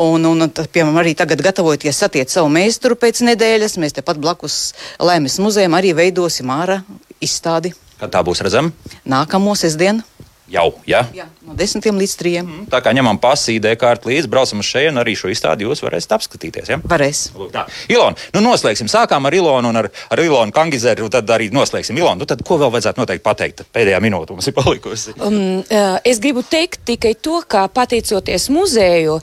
[0.00, 4.72] Un, un piemēram, arī tagad gatavojoties satiekt savu meistaru pēc nedēļas, mēs tepat blakus
[5.04, 6.80] Lēmes muzejam arī veidosim ārā
[7.20, 7.74] izstādi.
[8.00, 8.72] Kad tā būs redzama?
[9.04, 10.00] Nākamo sestdienu.
[10.44, 11.06] Jau, ja?
[11.16, 12.44] Jā, no desmitiem līdz trijiem.
[12.44, 15.80] Mm, tā kā ņemam pasu, ID kārtu līdzi, braucam uz šejienu, arī šo izstādi jūs
[15.80, 16.68] varēsiet apskatīties.
[16.68, 16.76] Ja?
[16.84, 17.30] Varēs.
[17.32, 17.62] Lūk, tā.
[17.88, 18.90] Ilona, nu noslēgsim.
[18.92, 22.20] Sākām ar Ilonu un ar, ar Ilonu Kangizeru, tad arī noslēgsim Ilonu.
[22.20, 23.62] Nu, tad ko vēl vajadzētu noteikti pateikt?
[23.72, 25.14] Pēdējā minūte mums ir palikusi.
[25.16, 25.62] Um,
[26.04, 29.16] es gribu teikt tikai to, ka pateicoties muzeju,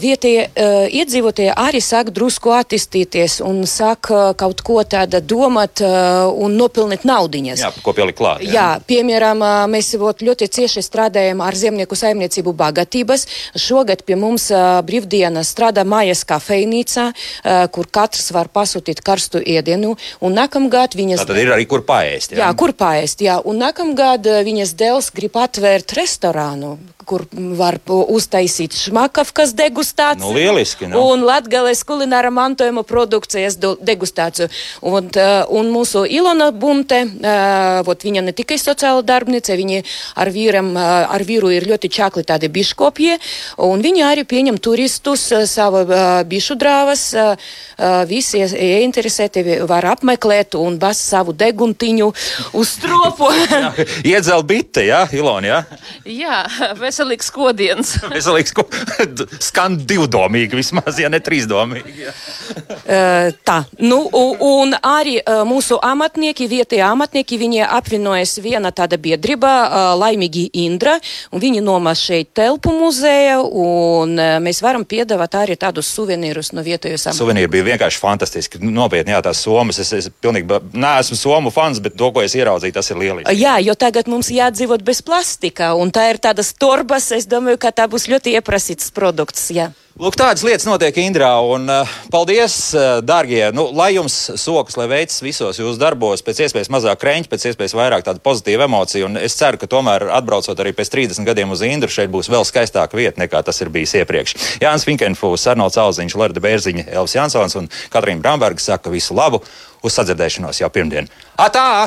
[0.00, 0.48] vietējie
[0.96, 4.08] iedzīvotie arī sāk drusku attīstīties un sāk
[4.40, 7.66] kaut ko tādu domāt un nopelnīt naudiņas.
[7.66, 8.44] Jā, ko pielikt klāt.
[8.48, 13.26] Jā, jā piemēram, mēs ļoti cieši strādājam ar zemnieku saimniecību bagātības.
[13.58, 14.48] Šogad pie mums
[14.86, 19.94] brīvdienas strādā mājas kafejnīca, uh, kur katrs var pasūtīt karstu ēdienu.
[20.24, 21.26] Un nākamgad viņas.
[21.28, 22.34] Tad ir arī kur paēst.
[22.34, 23.24] Jā, jā kur paēst.
[23.24, 23.40] Jā.
[23.44, 26.76] Un nākamgad viņas dēls grib atvērt restorānu,
[27.06, 27.26] kur
[27.58, 30.24] var uztaisīt šmakavkas degustāciju.
[30.24, 30.88] Nu, lieliski.
[30.90, 31.02] Nu.
[31.12, 34.50] Un latgales kulināra mantojuma produkcijas degustāciju.
[34.84, 35.10] Un,
[35.54, 39.82] un mūsu Ilona Bunte, uh, viņa ne tikai sociāla darbniece, viņa
[40.20, 43.18] ar, vīram, ar vīru ir ļoti čakli tādi biškopji,
[43.64, 45.84] un viņi arī pieņem turistus savu
[46.28, 47.06] bišu drāvas.
[48.08, 52.10] Visi ieinteresēti var apmeklēt un bas savu deguntiņu
[52.54, 53.30] uz stropu.
[54.10, 55.60] Iedzel bite, jā, Ilona, jā?
[56.04, 56.38] Jā,
[56.94, 57.96] veselīgs kodiens.
[58.14, 58.66] veselīgs ko...
[59.48, 62.08] Skan divdomīgi vismaz, ja ne trīsdomīgi.
[63.44, 63.98] Tā, nu,
[64.44, 65.18] un arī
[65.48, 69.50] mūsu amatnieki, vietējie amatnieki, viņi apvienojas viena tāda biedrība,
[69.98, 70.96] laimīgi Indra,
[71.34, 74.14] un viņi nomā šeit telpu muzeja, un
[74.44, 77.20] mēs varam piedāvāt arī tādus suvenīrus no vietējos amatniekiem.
[77.20, 78.62] Suvenīri bija vienkārši fantastiski.
[78.64, 79.80] Nopietni, jā, tās somas.
[79.82, 83.36] Es, es pilnīgi neesmu somu fans, bet to, ko es ieraudzīju, tas ir lieliski.
[83.40, 86.52] Jā, jo tagad mums jādzīvot bez plastika, un tā ir tādas
[86.84, 87.12] torbas.
[87.12, 89.50] Es domāju, ka tā būs ļoti ieprasīts produkts.
[89.50, 89.72] Jā.
[89.94, 91.38] Lūk, tādas lietas notiek Indrā.
[91.46, 93.52] Un, uh, paldies, uh, dārgie!
[93.54, 94.12] Nu, lai jums
[94.42, 98.66] sokas, lai veicas visos jūsu darbos, pēc iespējas mazāk kreņķi, pēc iespējas vairāk tādu pozitīvu
[98.66, 99.06] emociju.
[99.06, 102.42] Un es ceru, ka tomēr atbraucot arī pēc 30 gadiem uz Indru, šeit būs vēl
[102.48, 104.34] skaistāka vieta nekā tas ir bijis iepriekš.
[104.64, 109.44] Jānis Finkenfūs, Arnolds Alziņš, Larda Bērziņa, Elvis Jansons un Katrīna Bramberga saka visu labu
[109.84, 111.06] uz sadzirdēšanos jau pirmdien.
[111.38, 111.86] Atā!